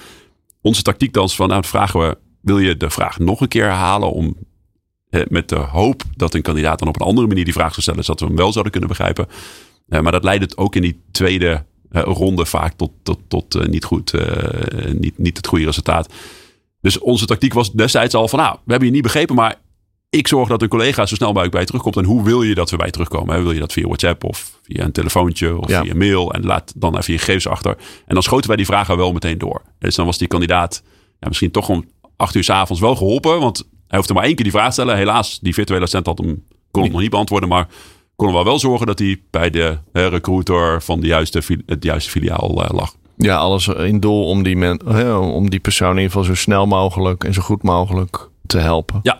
[0.61, 3.63] Onze tactiek dan is van, nou, vragen we, wil je de vraag nog een keer
[3.63, 4.35] herhalen om
[5.09, 7.81] eh, met de hoop dat een kandidaat dan op een andere manier die vraag zou
[7.81, 9.27] stellen, zodat we hem wel zouden kunnen begrijpen.
[9.87, 13.55] Eh, maar dat leidt het ook in die tweede eh, ronde vaak tot, tot, tot
[13.55, 16.13] eh, niet, goed, eh, niet, niet het goede resultaat.
[16.81, 19.55] Dus onze tactiek was destijds al van, nou, we hebben je niet begrepen, maar
[20.09, 21.97] ik zorg dat een collega zo snel mogelijk bij je terugkomt.
[21.97, 23.35] En hoe wil je dat we bij je terugkomen?
[23.35, 23.41] hè?
[23.41, 25.81] Wil je dat via WhatsApp of via een telefoontje of Ja.
[25.83, 26.33] via mail?
[26.33, 27.77] En laat dan even je gegevens achter.
[28.05, 29.61] En dan schoten wij die vragen wel meteen door.
[29.79, 30.83] Dus dan was die kandidaat
[31.19, 33.39] ja, misschien toch om acht uur 's avonds wel geholpen.
[33.39, 34.95] Want hij hoefde maar één keer die vraag te stellen.
[34.97, 37.49] Helaas, die virtuele assistent had hem, kon hem nog niet beantwoorden.
[37.49, 37.67] Maar
[38.15, 42.63] kon hem wel zorgen dat hij bij de recruiter van de juiste, het juiste filiaal
[42.63, 42.95] eh, lag.
[43.17, 44.87] Ja, alles in doel om die, men,
[45.33, 48.99] om die persoon in ieder geval zo snel mogelijk en zo goed mogelijk te helpen.
[49.03, 49.19] Ja.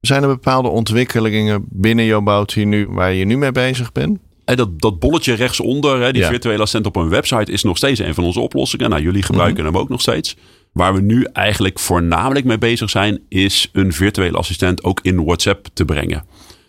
[0.00, 4.18] Zijn er bepaalde ontwikkelingen binnen jouw Bounty nu waar je nu mee bezig bent?
[4.44, 6.28] En dat, dat bolletje rechtsonder, hè, die Ja.
[6.28, 8.90] virtuele assistent op een website, is nog steeds een van onze oplossingen.
[8.90, 9.72] Nou, jullie gebruiken Mhm.
[9.72, 10.36] hem ook nog steeds.
[10.72, 15.66] Waar we nu eigenlijk voornamelijk mee bezig zijn, is een virtuele assistent ook in WhatsApp
[15.72, 16.24] te brengen.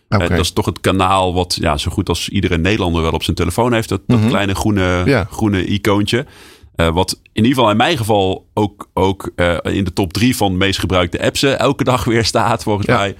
[0.09, 3.35] Dat is toch het kanaal wat ja, zo goed als iedere Nederlander wel op zijn
[3.35, 3.89] telefoon heeft.
[3.89, 4.27] Dat, dat Mhm.
[4.29, 5.27] kleine groene, Ja.
[5.31, 6.25] groene icoontje.
[6.75, 10.35] Eh, wat in ieder geval in mijn geval ook, ook eh, in de top drie
[10.35, 12.97] van de meest gebruikte apps eh, elke dag weer staat, volgens Ja.
[12.97, 13.15] mij.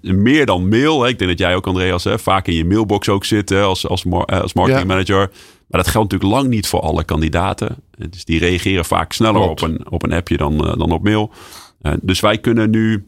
[0.00, 1.02] Meer dan mail.
[1.02, 1.08] Hè.
[1.08, 3.88] Ik denk dat jij ook, Andreas, hè, vaak in je mailbox ook zit hè, als,
[3.88, 4.94] als, als marketing Ja.
[4.94, 5.30] manager.
[5.68, 7.76] Maar dat geldt natuurlijk lang niet voor alle kandidaten.
[8.08, 9.62] Dus die reageren vaak sneller Klopt.
[9.62, 11.30] op een, op een appje dan, dan op mail.
[12.02, 13.04] Dus wij kunnen nu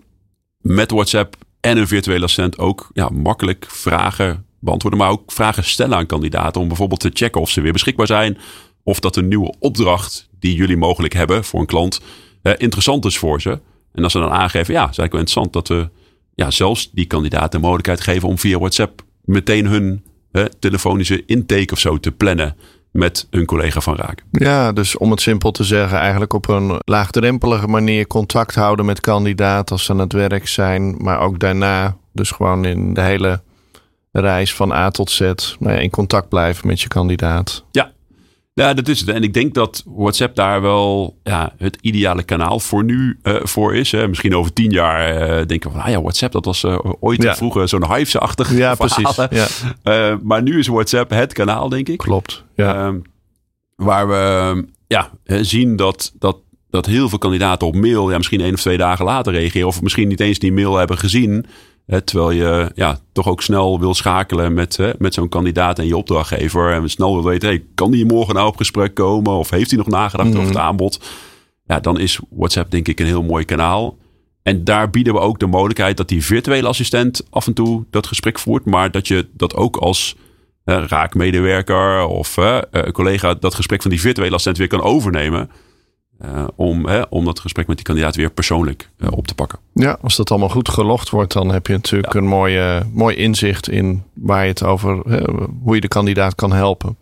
[0.61, 5.01] met WhatsApp en een virtuele assistent ook ja, makkelijk vragen beantwoorden.
[5.01, 6.61] Maar ook vragen stellen aan kandidaten.
[6.61, 8.39] Om bijvoorbeeld te checken of ze weer beschikbaar zijn.
[8.83, 12.01] Of dat een nieuwe opdracht die jullie mogelijk hebben voor een klant
[12.43, 13.61] eh, interessant is voor ze.
[13.93, 15.89] En als ze dan aangeven, ja, het is wel interessant dat we
[16.35, 20.05] ja, zelfs die kandidaten de mogelijkheid geven om via WhatsApp meteen hun
[20.59, 22.57] telefonische intake of zo te plannen
[22.97, 24.23] met een collega van Raak.
[24.31, 29.01] Ja, dus om het simpel te zeggen, eigenlijk op een laagdrempelige manier contact houden met
[29.01, 30.97] kandidaten als ze aan het werk zijn.
[30.99, 33.43] Maar ook daarna, dus gewoon in de hele
[34.13, 37.65] reis van A tot Z, nou ja, in contact blijven met je kandidaat.
[37.71, 37.91] Ja,
[38.57, 39.09] dat is het.
[39.09, 43.75] En ik denk dat WhatsApp daar wel ja, het ideale kanaal voor nu eh, voor
[43.75, 43.93] is.
[43.93, 44.09] Hè.
[44.09, 47.23] Misschien over tien jaar eh, denken we van, ah ja, WhatsApp, dat was eh, ooit
[47.23, 47.35] Ja.
[47.35, 49.17] vroeger zo'n hives-achtig Ja, precies.
[49.85, 51.99] Ja, maar nu is WhatsApp het kanaal, denk ik.
[51.99, 52.45] klopt.
[52.55, 52.75] Ja.
[52.87, 52.99] Ehm,
[53.75, 56.37] waar we ja, zien dat, dat,
[56.71, 59.67] dat heel veel kandidaten op mail ja, misschien één of twee dagen later reageren.
[59.69, 61.47] Of misschien niet eens die mail hebben gezien.
[61.87, 65.87] Hè, terwijl je ja, toch ook snel wil schakelen met, hè, met zo'n kandidaat en
[65.87, 66.73] je opdrachtgever.
[66.73, 69.33] En snel wil weten, hey, kan die morgen nou op gesprek komen?
[69.33, 70.37] Of heeft hij nog nagedacht Mhm.
[70.39, 71.01] over het aanbod?
[71.67, 73.97] Ja, dan is WhatsApp denk ik een heel mooi kanaal.
[74.43, 78.07] En daar bieden we ook de mogelijkheid dat die virtuele assistent af en toe dat
[78.07, 78.65] gesprek voert.
[78.65, 80.17] Maar dat je dat ook als
[80.65, 82.59] eh, raakmedewerker of eh,
[82.93, 85.51] collega dat gesprek van die virtuele assistent weer kan overnemen.
[86.19, 89.59] Eh, om, hè, om dat gesprek met die kandidaat weer persoonlijk eh, op te pakken.
[89.73, 93.17] Ja, als dat allemaal goed gelogd wordt, dan heb je natuurlijk een mooi, eh, mooi
[93.17, 95.21] inzicht in waar je het over, hè,
[95.63, 96.97] hoe je de kandidaat kan helpen.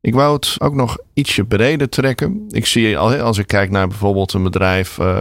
[0.00, 2.44] Ik wou het ook nog ietsje breder trekken.
[2.48, 5.20] Ik zie al, als ik kijk naar bijvoorbeeld een bedrijf eh,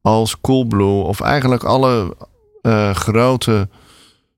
[0.00, 2.16] als Coolblue of eigenlijk alle
[2.92, 3.68] grote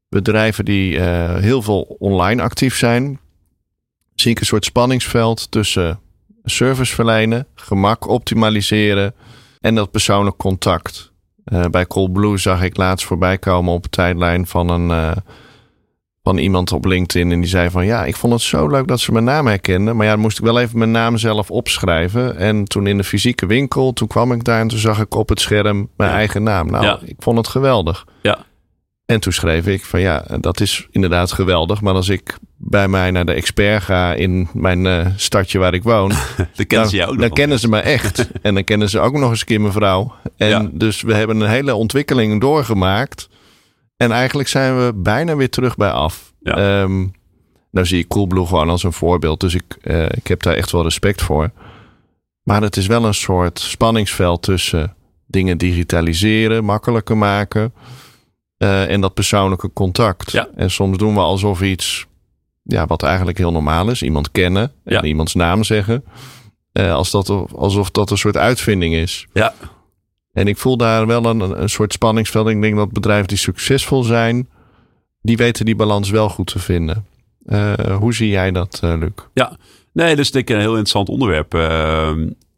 [0.09, 3.19] bedrijven die heel veel online actief zijn,
[4.15, 6.01] zie ik een soort spanningsveld tussen
[6.51, 9.15] service verlenen, gemak optimaliseren
[9.61, 11.13] en dat persoonlijk contact.
[11.45, 15.17] Eh, bij Coolblue zag ik laatst voorbij komen op een tijdlijn van een eh,
[16.23, 19.01] van iemand op LinkedIn en die zei van ja, ik vond het zo leuk dat
[19.01, 22.37] ze mijn naam herkenden, maar ja, dan moest ik wel even mijn naam zelf opschrijven.
[22.37, 25.29] En toen in de fysieke winkel, toen kwam ik daar en toen zag ik op
[25.29, 26.17] het scherm mijn Ja.
[26.17, 26.71] eigen naam.
[26.71, 26.99] Nou, Ja.
[27.05, 28.05] ik vond het geweldig.
[28.23, 28.39] Ja.
[29.07, 33.11] En toen schreef ik van ja, dat is inderdaad geweldig, maar als ik bij mij
[33.11, 36.97] naar de expert ga in mijn eh, stadje waar ik woon, Dat kennen dan, ze
[36.97, 37.37] jou ook dan nog.
[37.37, 38.29] kennen ze me echt.
[38.43, 40.15] en dan kennen ze ook nog eens een keer mijn vrouw.
[40.37, 40.69] En Ja.
[40.73, 43.29] dus we hebben een hele ontwikkeling doorgemaakt.
[43.97, 46.33] En eigenlijk zijn we bijna weer terug bij af.
[46.41, 46.57] Ja.
[46.83, 46.99] Ehm,
[47.71, 49.41] nou zie ik Coolblue gewoon als een voorbeeld.
[49.41, 51.51] Dus ik, eh, ik heb daar echt wel respect voor.
[52.43, 54.95] Maar het is wel een soort spanningsveld tussen
[55.27, 57.73] dingen digitaliseren, makkelijker maken.
[58.59, 60.33] Eh, en dat persoonlijke contact.
[60.33, 60.49] Ja.
[60.55, 62.07] En soms doen we alsof iets,
[62.63, 65.03] ja, wat eigenlijk heel normaal is, iemand kennen en Ja.
[65.03, 66.05] iemands naam zeggen.
[66.73, 69.27] Eh, als dat, alsof dat een soort uitvinding is.
[69.33, 69.55] Ja.
[70.33, 72.49] En ik voel daar wel een, een soort spanningsveld.
[72.49, 74.49] Ik denk dat bedrijven die succesvol zijn,
[75.23, 77.07] die weten die balans wel goed te vinden.
[77.47, 79.11] Uh, hoe zie jij dat, Luc?
[79.35, 79.57] Ja,
[79.93, 81.55] nee, dat is denk ik een heel interessant onderwerp.
[81.55, 82.09] Uh,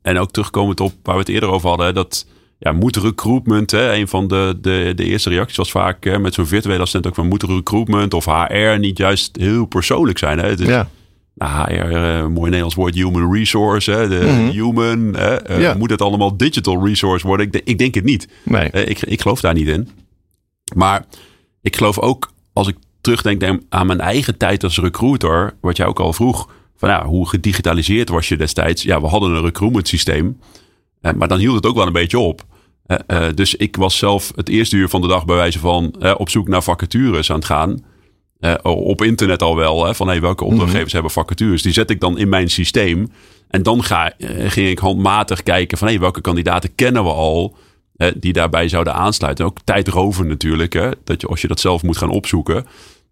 [0.02, 2.26] en ook terugkomend op waar we het eerder over hadden, dat
[2.58, 6.34] ja, moet recruitment, hè, een van de, de, de eerste reacties was vaak hè, met
[6.34, 10.38] zo'n virtuele assistent ook van moet recruitment of HR niet juist heel persoonlijk zijn.
[10.38, 10.48] Hè?
[10.48, 10.88] Het is, ja.
[11.34, 14.48] Nou, HR, uh, mooi Nederlands woord, human resource, hè, de Mhm.
[14.50, 15.14] human.
[15.14, 15.74] Hè, uh, Ja.
[15.74, 17.46] Moet het allemaal digital resource worden?
[17.46, 18.28] Ik, denk- ik denk het niet.
[18.42, 18.70] Nee.
[18.70, 19.88] Eh, ik, ik geloof daar niet in.
[20.74, 21.04] Maar
[21.62, 25.86] ik geloof ook, als ik terugdenk denk aan mijn eigen tijd als recruiter, wat jij
[25.86, 28.82] ook al vroeg, van ja, hoe gedigitaliseerd was je destijds?
[28.82, 30.38] Ja, we hadden een recruitment systeem,
[31.00, 32.44] eh, maar dan hield het ook wel een beetje op.
[32.88, 35.94] Eh, eh, dus ik was zelf het eerste uur van de dag bij wijze van
[36.00, 37.84] eh, op zoek naar vacatures aan het gaan.
[38.62, 41.62] Op internet al wel, hè, van hey, welke opdrachtgevers hebben vacatures.
[41.62, 43.12] Die zet ik dan in mijn systeem.
[43.48, 44.12] En dan ga,
[44.46, 47.56] ging ik handmatig kijken van hey, welke kandidaten kennen we al
[48.16, 49.44] die daarbij zouden aansluiten.
[49.44, 52.66] Ook tijdroven natuurlijk, hè, dat je, als je dat zelf moet gaan opzoeken.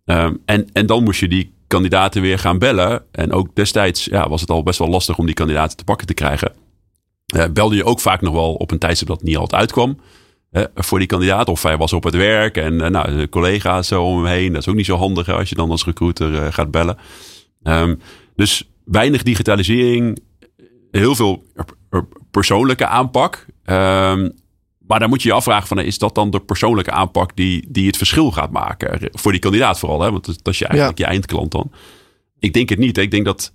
[0.05, 3.03] Ehm, en, en dan moest je die kandidaten weer gaan bellen.
[3.11, 6.07] En ook destijds ja, was het al best wel lastig om die kandidaten te pakken
[6.07, 6.53] te krijgen.
[7.27, 9.99] Eh, belde je ook vaak nog wel op een tijdstip dat niet altijd kwam.
[10.51, 11.49] eh, voor die kandidaat.
[11.49, 14.53] Of hij was op het werk en eh, nou, de collega's zo om hem heen.
[14.53, 16.97] Dat is ook niet zo handig als je dan als recruiter gaat bellen.
[17.63, 17.95] Ehm,
[18.37, 20.19] dus weinig digitalisering.
[20.91, 21.45] Heel veel
[21.89, 23.47] per- persoonlijke aanpak.
[23.65, 24.29] Ehm,
[24.87, 27.87] maar dan moet je je afvragen: van, is dat dan de persoonlijke aanpak die, die
[27.87, 29.09] het verschil gaat maken?
[29.13, 30.11] Voor die kandidaat vooral, hè?
[30.11, 31.71] want dat is je eigenlijk je eindklant dan.
[32.39, 32.97] Ik denk het niet.
[32.97, 33.03] hè.
[33.03, 33.53] Ik denk dat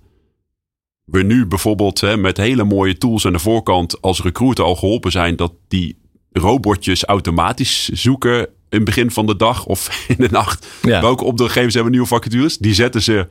[1.12, 5.10] we nu bijvoorbeeld hè, met hele mooie tools aan de voorkant als recruiter al geholpen
[5.10, 5.96] zijn dat die
[6.32, 10.66] robotjes automatisch zoeken in het begin van de dag of in de nacht.
[10.82, 11.00] Ja.
[11.00, 12.58] Welke opdrachtgevers hebben nieuwe vacatures?
[12.58, 13.28] Die zetten ze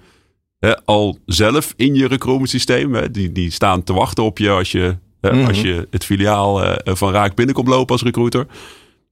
[0.59, 2.93] hè, al zelf in je recruitment systeem.
[2.93, 3.11] Hè.
[3.11, 5.47] Die, die staan te wachten op je als je, hè, Mhm.
[5.47, 8.47] als je het filiaal eh, van Raak binnenkomt lopen als recruiter.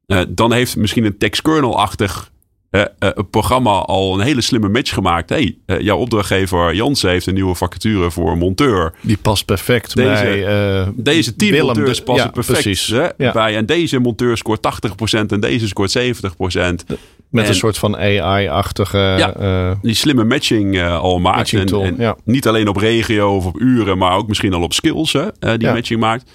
[0.06, 2.39] Eh, dan heeft misschien een text-kernel-achtig eh,
[2.70, 5.30] eh, een programma al een hele slimme match gemaakt.
[5.30, 8.94] hey, eh, jouw opdrachtgever Jansen heeft een nieuwe vacature voor monteur.
[9.02, 10.48] Die past perfect Deze- bij
[10.82, 11.66] eh, Deze tien Willem.
[11.66, 12.88] monteurs Dus- passen ja, perfect precies.
[13.18, 13.32] Ja.
[13.32, 13.56] bij.
[13.56, 16.86] En deze monteur scoort 80% en deze scoort 70%.
[17.30, 18.98] Met En- een soort van AI-achtige.
[18.98, 19.34] Ja.
[19.36, 21.38] eh, Die slimme matching eh, al maakt.
[21.38, 22.16] Matching En, tool, en ja.
[22.24, 25.58] niet alleen op regio of op uren, maar ook misschien al op skills hè, eh,
[25.58, 26.32] die matching maakt.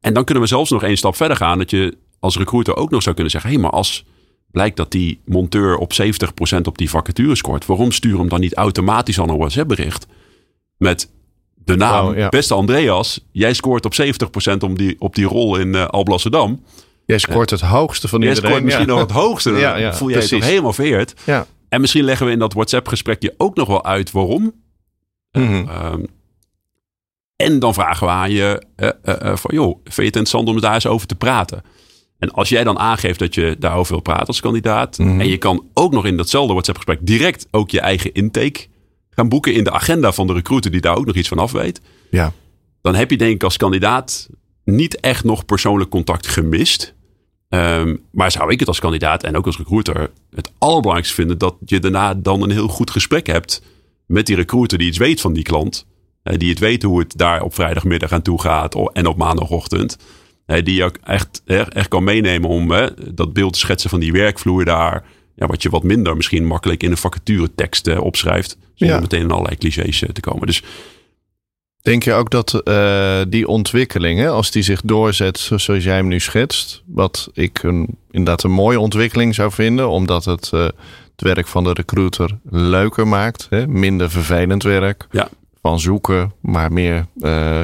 [0.00, 1.58] En dan kunnen we zelfs nog één stap verder gaan.
[1.58, 3.50] Dat je als recruiter ook nog zou kunnen zeggen...
[3.50, 4.04] hé, hey, maar als
[4.50, 7.66] blijkt dat die monteur op 70% op die vacature scoort...
[7.66, 10.06] waarom stuur hem dan niet automatisch al een WhatsApp-bericht...
[10.76, 11.10] met
[11.54, 12.28] de naam, ja.
[12.28, 13.26] beste Andreas...
[13.32, 13.92] jij scoort op
[14.52, 16.62] 70% op die, op die rol in eh Alblasserdam...
[17.06, 18.50] jij scoort het hoogste van Jij iedereen.
[18.50, 18.92] scoort misschien ja.
[18.92, 19.50] nog het hoogste.
[19.52, 21.14] Dan Ja, voel jij je toch helemaal vereerd.
[21.24, 21.46] Ja.
[21.68, 24.52] En misschien leggen we in dat WhatsApp-gesprekje ook nog wel uit waarom.
[25.32, 25.68] Mhm.
[25.68, 26.02] Ehm,
[27.36, 30.48] en dan vragen we aan je eh, eh, eh, van, joh, vind je het interessant
[30.48, 31.62] om daar eens over te praten?
[32.18, 34.98] En als jij dan aangeeft dat je daarover wil praten als kandidaat...
[34.98, 35.20] Mhm.
[35.20, 38.66] en je kan ook nog in datzelfde WhatsApp-gesprek direct ook je eigen intake
[39.10, 39.54] gaan boeken...
[39.54, 41.80] in de agenda van de recruiter die daar ook nog iets van af weet...
[42.10, 42.32] Ja.
[42.82, 44.28] dan heb je denk ik als kandidaat
[44.64, 46.96] niet echt nog persoonlijk contact gemist...
[47.48, 51.54] Ehm, maar zou ik het als kandidaat en ook als recruiter het allerbelangrijkste vinden dat
[51.64, 53.62] je daarna dan een heel goed gesprek hebt
[54.06, 55.86] met die recruiter die iets weet van die klant.
[56.22, 59.96] die het weet hoe het daar op vrijdagmiddag aan toe gaat en op maandagochtend.
[60.48, 64.12] Die je ook echt, echt kan meenemen om eh, dat beeld te schetsen van die
[64.12, 65.04] werkvloer daar.
[65.34, 68.56] Ja, wat je wat minder misschien makkelijk in een vacaturetekst eh, opschrijft.
[68.74, 69.02] Zonder Ja.
[69.02, 70.46] meteen in allerlei clichés eh, te komen.
[70.46, 70.62] Dus
[71.82, 75.94] Denk je ook dat eh, die ontwikkeling, hè, als die zich doorzet zo- zoals jij
[75.94, 80.74] hem nu schetst, wat ik een, inderdaad een mooie ontwikkeling zou vinden, omdat het het
[81.16, 85.28] werk van de recruiter leuker maakt, hè, minder vervelend werk Ja.
[85.62, 87.06] van zoeken, maar meer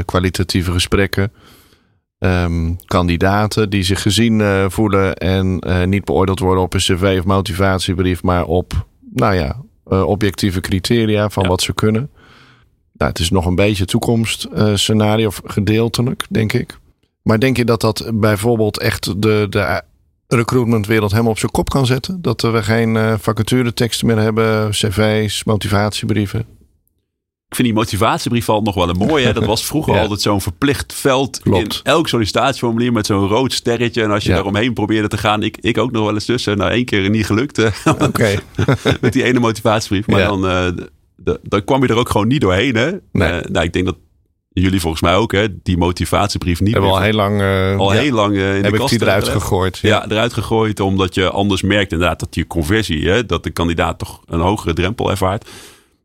[0.04, 1.32] kwalitatieve gesprekken.
[2.24, 7.16] Ehm, kandidaten die zich gezien eh, voelen en eh, niet beoordeeld worden op een cv
[7.18, 9.56] of motivatiebrief, maar op, nou ja,
[9.86, 11.48] eh, objectieve criteria van Ja.
[11.48, 12.10] wat ze kunnen.
[12.92, 16.78] Nou, het is nog een beetje toekomstscenario, of gedeeltelijk, denk ik.
[17.22, 19.82] Maar denk je dat dat bijvoorbeeld echt de, de
[20.28, 22.22] recruitmentwereld helemaal op zijn kop kan zetten?
[22.22, 26.46] Dat we geen vacatureteksten meer hebben, cv's, motivatiebrieven?
[27.48, 29.26] Ik vind die motivatiebrief al nog wel een mooie.
[29.26, 29.32] Hè?
[29.32, 30.00] Dat was vroeger Ja.
[30.00, 31.74] altijd zo'n verplicht veld Klopt.
[31.74, 34.02] in elk sollicitatieformulier met zo'n rood sterretje.
[34.02, 34.34] En als je Ja.
[34.34, 36.56] daaromheen probeerde te gaan, ik, ik ook nog wel eens tussen.
[36.56, 37.70] Nou, één keer niet gelukt eh,
[38.08, 38.34] Oké.
[39.00, 40.06] met die ene motivatiebrief.
[40.06, 40.26] Maar Ja.
[40.28, 42.76] dan, eh, dan kwam je er ook gewoon niet doorheen.
[42.76, 42.90] Hè?
[43.12, 43.28] Nee.
[43.28, 43.96] Eh, nou, ik denk dat
[44.52, 47.92] jullie volgens mij ook hè, die motivatiebrief niet Hebben meer al heel lang, eh, al
[47.94, 49.78] ja, heel lang eh, in de kast eruit gegooid.
[49.78, 50.04] Ja.
[50.08, 50.80] eruit gegooid.
[50.80, 54.72] Omdat je anders merkt inderdaad dat je conversie, hè, dat de kandidaat toch een hogere
[54.72, 55.48] drempel ervaart.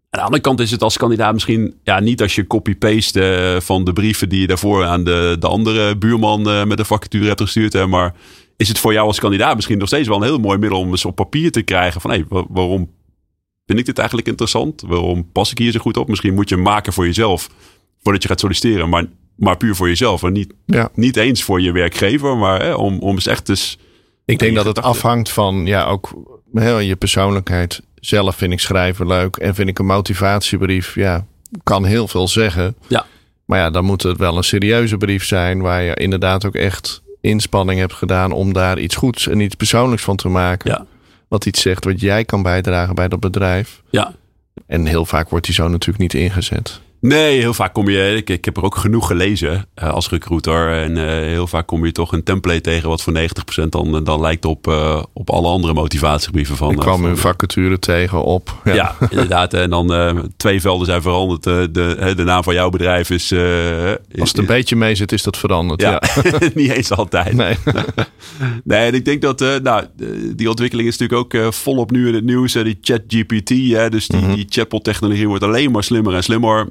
[0.09, 3.61] Aan de andere kant is het als kandidaat misschien ja, niet als je copy-paste eh,
[3.61, 7.27] van de brieven die je daarvoor aan de, de andere buurman eh, met de vacature
[7.27, 7.73] hebt gestuurd.
[7.73, 8.15] Hè, maar
[8.57, 10.89] is het voor jou als kandidaat misschien nog steeds wel een heel mooi middel om
[10.89, 12.89] eens op papier te krijgen van hé, hey, waarom
[13.65, 14.83] vind ik dit eigenlijk interessant?
[14.87, 16.07] Waarom pas ik hier zo goed op?
[16.07, 17.49] Misschien moet je hem maken voor jezelf
[18.03, 19.05] voordat je gaat solliciteren, maar,
[19.35, 20.23] maar puur voor jezelf.
[20.23, 20.89] En niet, Ja.
[20.93, 23.77] niet eens voor je werkgever, maar hè, om, om eens echt eens...
[24.25, 26.13] Ik denk dat het afhangt van ja, ook
[26.53, 27.81] heel je persoonlijkheid.
[27.99, 31.25] Zelf vind ik schrijven leuk en vind ik een motivatiebrief, ja,
[31.63, 32.75] kan heel veel zeggen.
[32.87, 33.05] Ja.
[33.45, 37.01] Maar ja, dan moet het wel een serieuze brief zijn waar je inderdaad ook echt
[37.21, 40.71] inspanning hebt gedaan om daar iets goeds en iets persoonlijks van te maken.
[40.71, 40.85] Ja.
[41.27, 43.81] Wat iets zegt wat jij kan bijdragen bij dat bedrijf.
[43.89, 44.13] Ja,
[44.67, 46.81] En heel vaak wordt die zo natuurlijk niet ingezet.
[47.01, 48.15] Nee, heel vaak kom je.
[48.15, 50.71] Ik, ik heb er ook genoeg gelezen eh, als recruiter.
[50.71, 53.13] En eh, heel vaak kom je toch een template tegen wat voor
[53.63, 56.71] 90% dan, dan lijkt op, eh, op alle andere motivatiebrieven van.
[56.71, 58.61] Ik kwam een vacature tegen op.
[58.63, 59.53] Ja, inderdaad.
[59.53, 59.93] En dan
[60.37, 61.43] twee velden zijn veranderd.
[61.43, 63.33] De, de naam van jouw bedrijf is.
[64.19, 65.81] Als het een beetje mee zit, is dat veranderd.
[65.81, 66.39] ja, Ja.
[66.53, 67.33] niet eens altijd.
[67.33, 67.55] Nee.
[68.63, 69.85] Nee, en ik denk dat nou,
[70.35, 72.53] die ontwikkeling is natuurlijk ook volop nu in het nieuws.
[72.53, 76.67] die ChatGPT, hè, dus die, die chatbot-technologie wordt alleen maar slimmer en slimmer.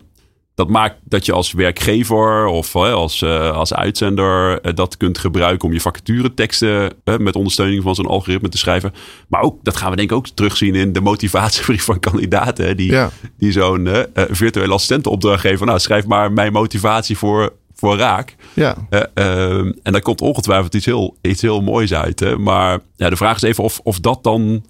[0.59, 5.69] Dat maakt dat je als werkgever of als, eh, als uitzender eh, dat kunt gebruiken
[5.69, 8.95] om je vacatureteksten met ondersteuning van zo'n algoritme te schrijven.
[9.29, 12.77] Maar ook, dat gaan we denk ik ook terugzien in de motivatiebrief van kandidaten.
[12.77, 13.11] die, Ja.
[13.37, 15.67] die zo'n eh, virtuele assistentenopdracht geven.
[15.67, 18.35] Nou, schrijf maar mijn motivatie voor, voor raak.
[18.55, 18.77] Ja.
[18.91, 22.21] Eh, ehm, en daar komt ongetwijfeld iets heel, iets heel moois uit.
[22.21, 22.39] Hè?
[22.39, 24.65] Maar ja, de vraag is even of, of dat dan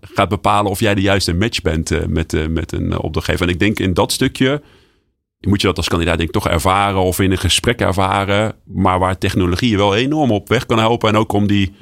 [0.00, 3.46] gaat bepalen of jij de juiste match bent met, met een opdrachtgever.
[3.46, 4.62] En ik denk in dat stukje
[5.48, 8.54] moet je dat als kandidaat denk ik toch ervaren of in een gesprek ervaren.
[8.64, 11.08] Maar waar technologie je wel enorm op weg kan helpen.
[11.08, 11.72] En ook om die,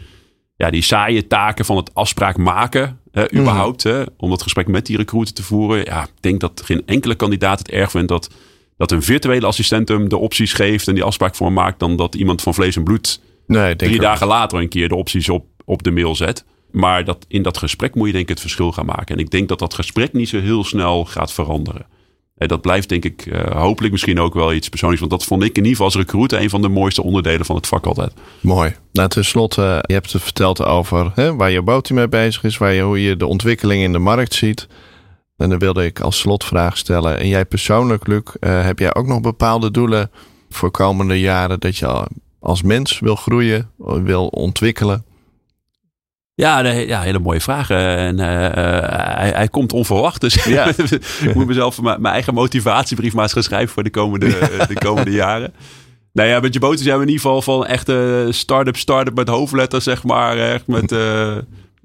[0.56, 3.82] ja, die saaie taken van het afspraak maken, eh, überhaupt.
[3.82, 5.84] Hè, om dat gesprek met die recruiter te voeren.
[5.84, 8.30] Ja, ik denk dat geen enkele kandidaat het erg vindt dat,
[8.76, 11.78] dat een virtuele assistent hem de opties geeft en die afspraak voor hem maakt.
[11.78, 15.28] Dan dat iemand van vlees en bloed Nee, drie dagen later een keer de opties
[15.28, 16.44] op, op de mail zet.
[16.70, 19.14] Maar dat, in dat gesprek moet je denk ik het verschil gaan maken.
[19.14, 21.86] En ik denk dat dat gesprek niet zo heel snel gaat veranderen.
[22.48, 25.06] Dat blijft denk ik eh, hopelijk misschien ook wel iets persoonlijks.
[25.06, 27.56] Want dat vond ik in ieder geval als recruiter een van de mooiste onderdelen van
[27.56, 28.12] het vak altijd.
[28.40, 28.74] Mooi.
[28.92, 32.58] Nou, ten slotte, je hebt het verteld over hè, waar je boot mee bezig is,
[32.58, 34.68] waar je, hoe je de ontwikkeling in de markt ziet.
[35.36, 37.18] En dan wilde ik als slotvraag stellen.
[37.18, 40.10] En jij persoonlijk, Luc, eh, heb jij ook nog bepaalde doelen
[40.50, 42.06] voor komende jaren dat je
[42.40, 45.04] als mens wil groeien, wil ontwikkelen?
[46.40, 47.70] Ja, ja hele mooie vraag.
[47.70, 50.20] Eh, En eh, eh, hij, hij komt onverwacht.
[50.20, 50.66] Dus Ja.
[51.28, 54.28] ik moet mezelf mijn mijn eigen motivatiebrief maar eens gaan schrijven voor de komende,
[54.68, 55.52] de komende jaren.
[56.12, 59.84] Nou ja, met Jeboten zijn we in ieder geval van echte start-up, start-up met hoofdletters,
[59.84, 60.38] zeg maar.
[60.38, 61.36] Echt met, eh,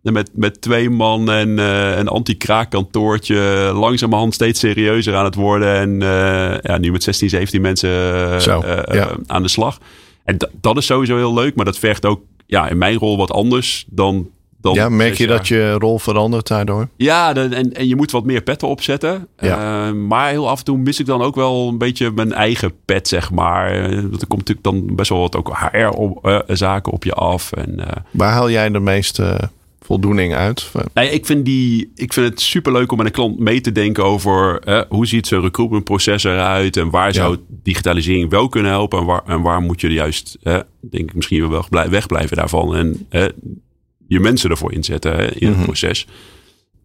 [0.02, 3.72] met, met twee man en eh, een anti-kraakkantoortje.
[3.74, 5.76] Langzamerhand steeds serieuzer aan het worden.
[5.76, 7.90] En eh, ja, nu met 16, 17 mensen
[8.32, 9.08] eh, Zo, eh, ja.
[9.08, 9.78] eh, aan de slag.
[10.24, 13.18] En dat- dat is sowieso heel leuk, maar dat vergt ook ja, in mijn rol
[13.18, 14.28] wat anders dan.
[14.66, 16.88] Dan ja, merk je dat je rol verandert daardoor?
[16.96, 19.28] Ja, en, en je moet wat meer petten opzetten.
[19.40, 19.88] Ja.
[19.88, 22.74] Eh, maar heel af en toe mis ik dan ook wel een beetje mijn eigen
[22.86, 23.72] pet, zeg maar.
[23.72, 27.52] Eh, Want er komt natuurlijk dan best wel wat ook HR-zaken op je af.
[27.52, 29.50] En, eh, Waar haal jij de meeste
[29.82, 30.72] voldoening uit?
[30.94, 34.04] ja, ik, vind die, ik vind het superleuk om met een klant mee te denken
[34.04, 39.06] over eh, hoe ziet zo'n recruitmentproces eruit en waar zou digitalisering wel kunnen helpen en
[39.06, 43.06] waar, en waar moet je juist, eh, denk ik, misschien wel blij- wegblijven daarvan en
[43.10, 43.24] eh,
[44.08, 45.66] je mensen ervoor inzetten hè, in het Mhm.
[45.66, 46.08] proces.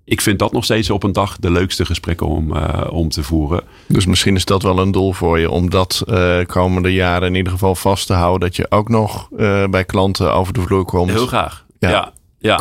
[0.05, 3.23] Ik vind dat nog steeds op een dag de leukste gesprekken om, eh, om te
[3.23, 3.63] voeren.
[3.87, 7.35] Dus misschien is dat wel een doel voor je om dat eh, komende jaren in
[7.35, 8.41] ieder geval vast te houden.
[8.49, 11.11] Dat je ook nog eh, bij klanten over de vloer komt.
[11.11, 11.67] Heel graag.
[11.79, 11.91] Ja.
[11.91, 12.13] Ja.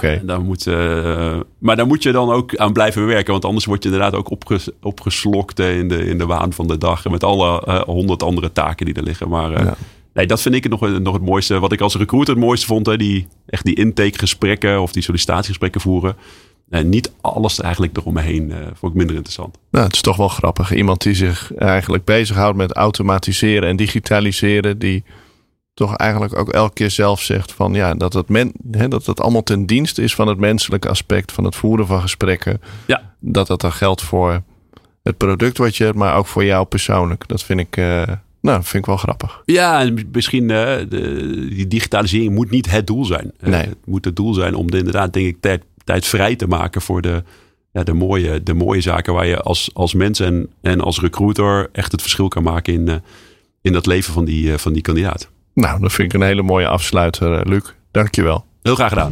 [0.02, 0.66] Ja, daar moet,
[1.60, 3.32] maar daar moet je dan ook aan blijven werken.
[3.32, 6.78] Want anders word je inderdaad ook opges, opgeslokt in de, in de waan van de
[6.78, 7.06] dag.
[7.06, 9.30] En met alle honderd andere taken die er liggen.
[9.30, 9.76] Maar Ja.
[10.20, 11.60] Nee, dat vind ik nog, nog het mooiste.
[11.60, 12.86] Wat ik als recruiter het mooiste vond.
[12.86, 16.16] Hè, die, echt die intakegesprekken of die sollicitatiegesprekken voeren.
[16.70, 19.58] En niet alles eigenlijk eromheen eh vond ik minder interessant.
[19.72, 20.74] Nou, het is toch wel grappig.
[20.74, 24.80] Iemand die zich eigenlijk bezighoudt met automatiseren en digitaliseren.
[24.80, 25.04] Die
[25.74, 29.22] toch eigenlijk ook elke keer zelf zegt van ja, dat het, men, hè, dat het
[29.22, 32.62] allemaal ten dienste is van het menselijke aspect van het voeren van gesprekken.
[32.86, 33.14] Ja.
[33.20, 34.42] Dat dat dan geldt voor
[35.04, 37.28] het product wat je hebt, maar ook voor jou persoonlijk.
[37.28, 38.04] Dat vind ik, eh,
[38.42, 39.42] nou, vind ik wel grappig.
[39.46, 43.32] Ja, en misschien eh, de, die digitalisering moet niet het doel zijn.
[43.40, 43.62] Eh, Nee.
[43.62, 46.82] Het moet het doel zijn om de, inderdaad, denk ik, tijd, tijd vrij te maken
[46.82, 47.24] voor de,
[47.72, 51.70] ja, de, mooie, de mooie zaken waar je als, als mens en, en als recruiter
[51.72, 52.96] echt het verschil kan maken in, eh,
[53.62, 55.30] in dat leven van die, van die kandidaat.
[55.54, 57.64] Nou, dat vind ik een hele mooie afsluiter, Luc.
[57.92, 58.46] Dankjewel.
[58.62, 59.12] Heel graag gedaan.